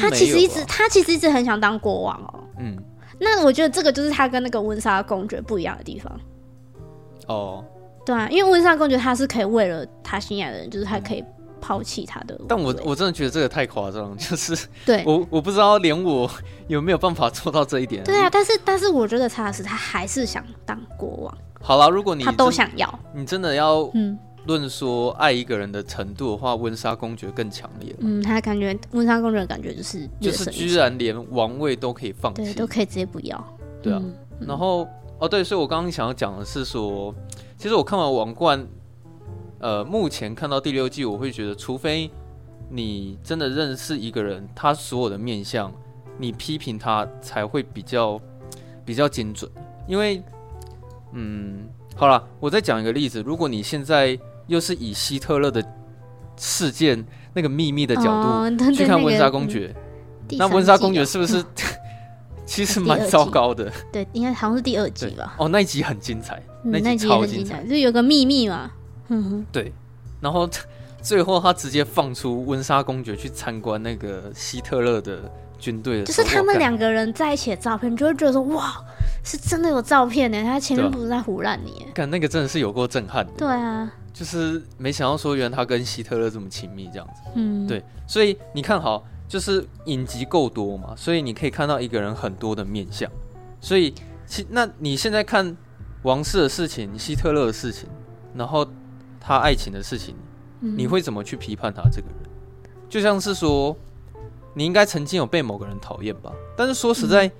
[0.00, 2.44] 他其实一直他其实一直很想当国王哦。
[2.58, 2.76] 嗯，
[3.18, 6.20] 那我觉得这个就是他跟那个温莎公爵不一样的地方。
[7.26, 7.64] 哦，
[8.04, 11.22] 对啊，因为温莎公爵他是可以为了他心爱的人，就是他可以
[11.60, 12.38] 抛弃他的。
[12.48, 16.30] 但我我真的觉得这个太夸张， 就是对我我不知道连我
[16.66, 18.02] 有没有办法做到这一点。
[18.04, 21.38] 对啊，但是但是我觉得查尔斯他还是想当国王。
[21.60, 27.94] 好了，如果你他都想要，你真的要嗯论说爱一个人的程度的话，温莎公爵更强烈。
[27.98, 33.44] 嗯，他感觉温莎公爵的感觉就是就是居然连王位都可以放弃，对，都可以直接不要。
[33.82, 34.14] 对啊，嗯、
[34.46, 34.88] 然后
[35.18, 37.14] 哦对，所以我刚刚想要讲的是说，
[37.58, 38.58] 其实我看完《王冠》，
[39.58, 42.10] 呃，目前看到第六季，我会觉得，除非
[42.70, 45.72] 你真的认识一个人，他所有的面相，
[46.16, 48.20] 你批评他才会比较
[48.84, 49.50] 比较精准，
[49.86, 50.22] 因为。
[51.14, 53.22] 嗯，好了，我再讲一个例子。
[53.22, 55.66] 如果你现在又是以希特勒的
[56.36, 57.02] 事件
[57.32, 59.74] 那个秘密的角度去看温莎公爵，
[60.32, 61.42] 那温莎公爵是不是
[62.44, 63.72] 其实蛮糟糕的？
[63.90, 65.34] 对，应该好像是第二集吧。
[65.38, 68.70] 哦，那一集很精彩，那一集超精彩，就有个秘密嘛。
[69.08, 69.72] 嗯哼，对，
[70.20, 70.48] 然后
[71.02, 78.82] 最后他直接放出温莎公爵去参观那个希特勒的军队的，就是他们两个人在一起的照片，就会觉得说哇，
[79.24, 81.86] 是真的有照片呢，他前面不是在胡乱你。
[81.94, 83.32] 看那个真的是有过震撼的。
[83.36, 87.22] 对啊，就是没想到说原来他跟希特勒这么亲密这样子。
[87.34, 93.10] 嗯，对，所以你看好，就是影集够多嘛，所以你可以看到一个人很多的面相。
[93.60, 93.94] 所以
[94.26, 95.56] 其那你现在看
[96.02, 97.88] 王室的事情、希特勒的事情，
[98.34, 98.66] 然后
[99.28, 100.16] 他爱情的事情，
[100.60, 102.30] 你会怎么去批判他这个人？
[102.88, 103.76] 就像是说。
[104.54, 106.32] 你应该曾经有被某个人讨厌吧？
[106.56, 107.30] 但是说实在，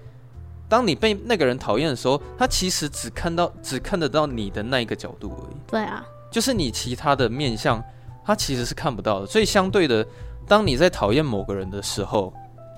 [0.68, 5.57] 当你被那个人讨厌的时候，他其实只看到、只看得到你的那一个角度而已。
[5.66, 7.82] 对啊，就是你其他的面相，
[8.24, 9.26] 他其实是看不到的。
[9.26, 10.07] 所以相对的，
[10.47, 12.32] 当你在讨厌某个人的时候，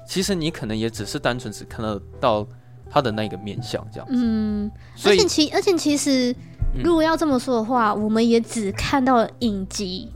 [0.09, 2.47] 其实你可能也只是单纯只看得到
[2.89, 4.15] 他的那个面相这样子。
[4.17, 4.71] 嗯，
[5.05, 6.35] 而且其而且其实，
[6.83, 10.11] 如果要这么说的话，我们也只看到影集。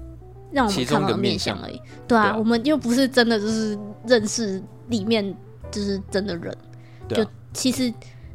[0.52, 3.76] 让我们看到的面相而已，对啊，我们又不是真的就是
[4.07, 5.36] 认识里面
[5.68, 6.57] 就是真的人，
[7.09, 7.92] 就其实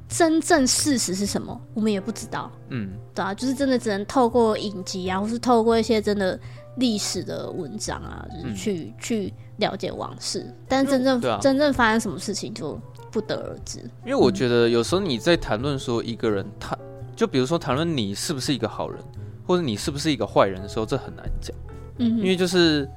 [0.09, 6.38] 真正事实是什么，我们也不知道，嗯，对啊，就是真的只能透过影集啊，或是透过一些真的
[6.76, 12.78] 历史的文章啊，就是去去了解往事，但是真正真正发生什么事情就
[13.09, 13.80] 不得而知。
[14.03, 16.78] 因为我觉得有时候你在谈论说一个人，他
[17.20, 18.97] 就比如说谈论你是不是一个好人，
[19.45, 21.53] 或者你是不是一个坏人的时候，这很难讲。
[21.97, 22.89] 嗯，因为就是，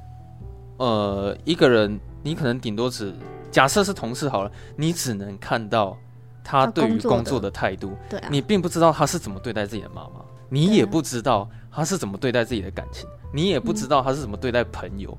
[0.76, 3.12] 呃，一个人你可能顶多只
[3.50, 5.98] 假设是同事好了，你只能看到
[6.44, 15.18] 他对于工作的态度，对啊，你并不知道他是怎么对待自己的妈妈，你也不知道他是怎么对待自己的感情，你也不知道他是怎么对待朋友，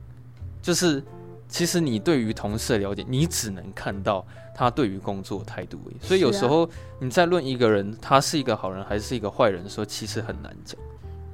[0.62, 1.04] 就是
[1.49, 4.26] 其实你对于同事的了解，你只能看到
[4.56, 10.80] 他对于工作的态度所以有时候你在论一个人他是一个好人还是一个坏人的时候，其实很难讲。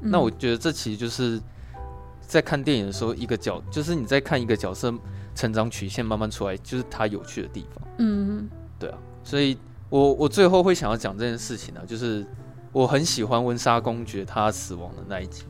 [0.02, 1.42] 那我觉得这其实就是。
[2.22, 4.94] 在看电影的时候，一个角就是你在看一个角色
[5.34, 7.88] 成长曲线慢慢出来，就是他有趣的地方。
[7.98, 8.48] 嗯，
[8.78, 9.58] 对啊，所以
[9.90, 12.24] 我我最后会想要讲这件事情呢、啊，就是
[12.72, 15.42] 我很喜欢温莎公爵他死亡的那一集，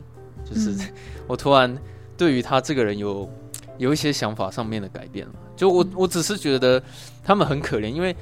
[0.42, 0.74] 就是
[1.28, 1.76] 我突然
[2.16, 3.30] 对于他这个人有
[3.76, 5.34] 有一些想法上面的改变了。
[5.54, 6.82] 就我我只是觉得
[7.22, 8.14] 他们很可怜，因为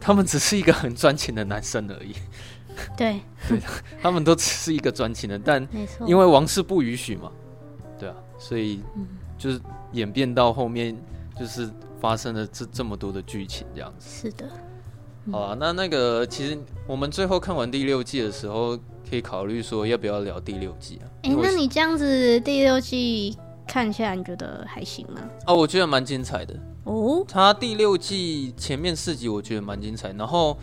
[0.00, 2.14] 他们只是一个很专情的男生而已。
[2.96, 3.60] 对， 对，
[4.00, 5.66] 他们都只是一个专情的，但
[6.06, 7.30] 因为王室不允许嘛。
[7.98, 8.80] 对啊，所以
[9.36, 9.60] 就是
[9.92, 10.96] 演变到后面，
[11.38, 11.70] 就是
[12.00, 14.28] 发生了这这么多的剧情这样子。
[14.28, 14.48] 是的，
[15.30, 18.74] 好啊，那那个其实我们最后看完第六季的时候，
[19.08, 21.04] 可以考虑说要不要聊第六季啊？
[21.24, 23.36] 哎、欸，那你这样子第六季
[23.70, 25.20] 看起来，你觉得还行吗？
[25.46, 27.24] 哦，我觉得蛮精彩的哦。
[27.28, 30.58] 他第六季前面四集我觉得蛮精彩，然后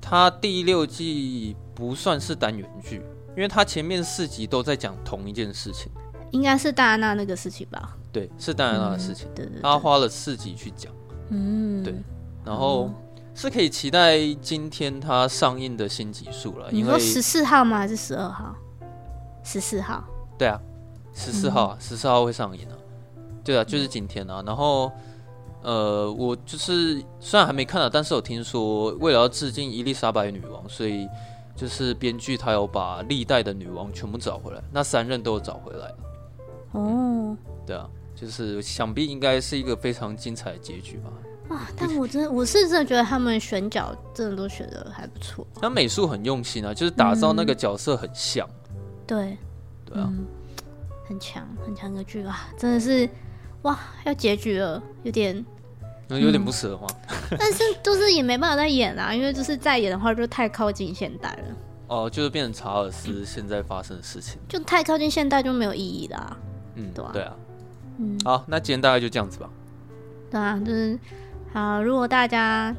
[0.00, 3.02] 他第六季不算是单元剧，
[3.36, 5.90] 因为他前面四集都在讲同一件事情。
[6.30, 7.96] 应该是戴安娜那个事情吧？
[8.12, 9.26] 对，是戴安娜的事情。
[9.26, 10.92] 嗯、对，对对，他花了四集去讲。
[11.30, 11.94] 嗯，对。
[12.44, 12.90] 然后
[13.34, 16.70] 是可以期待今天他上映的新集数了。
[16.70, 17.78] 因为十四号吗？
[17.78, 18.54] 还是十二号？
[19.44, 20.04] 十四号。
[20.38, 20.58] 对啊，
[21.14, 22.76] 十四号，十四号会上映啊。
[23.44, 24.42] 对啊，就是今天啊。
[24.46, 24.90] 然后，
[25.62, 31.08] 呃，我就是虽然还没看到，但是我听说为了要致敬伊丽莎白女王，所以
[31.54, 35.92] 就是编剧他有把历代的女王全部找回来，那三任都有找回来。
[36.72, 37.36] 哦，
[37.66, 41.10] 对啊，就是想必应该是一个非常精彩的结局吧。
[41.48, 45.46] 啊， 但我真的我是真的觉得他们选角真的都选的还不错。
[45.60, 48.48] 那美术很用心啊，就是打造那个角色很像。
[48.48, 49.36] 嗯、对，
[49.84, 50.24] 对啊，嗯、
[51.12, 53.06] 很强很强的剧啊，真的是
[53.62, 55.44] 哇，要结局了，有点
[56.08, 56.88] 有点不舍得慌。
[57.38, 61.54] 但是就是也没办法再演啊，因为就是再演的话就太靠近现代了。
[61.88, 66.34] 哦，就是变成查尔斯现在发生的事情，就太靠近现代就没有意义啦。
[66.76, 67.36] 嗯，对啊，对啊，
[67.98, 69.50] 嗯，好，那今天大概就这样子吧。
[70.30, 70.98] 对啊，就是
[71.52, 71.82] 好。
[71.82, 72.74] 如果大家，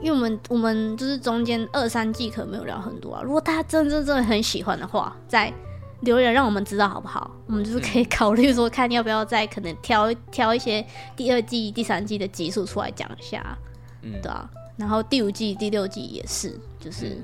[0.00, 3.20] 因为我们我们就是中间二三季可能没有聊很多啊。
[3.22, 5.52] 如果大家真真真的很喜欢的话，再
[6.00, 7.30] 留言让我们知道好不好？
[7.46, 10.84] 我们就是可以考虑说，看要不要再可能挑挑一些
[11.16, 13.44] 第二季、第三季的集数出来讲一下。
[14.02, 14.48] 嗯，对啊。
[14.76, 17.18] 然后第五季、第六季也是，就是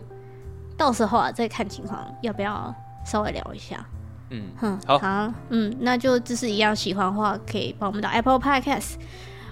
[0.76, 2.74] 到时候啊再看情况，要不要
[3.06, 3.86] 稍微聊一下。
[4.30, 8.94] 嗯，哼，好，好，嗯，那就就是一样，喜欢的话可以帮我们到 Apple Podcast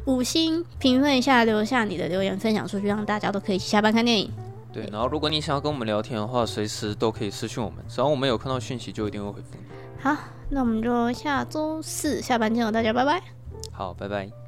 [0.06, 4.32] 五星评论一下，留下你的留言，分享出去，让大家都可以下班看电影。
[4.72, 9.64] 对，然后如果你想要跟我们聊天的话，随时都可以私讯我们，只要我们有看到讯息，就一定会回复你。
[10.00, 10.16] 好，
[10.48, 13.22] 那我们就下周四下班见了，大家拜拜。
[13.70, 14.41] 好，拜拜。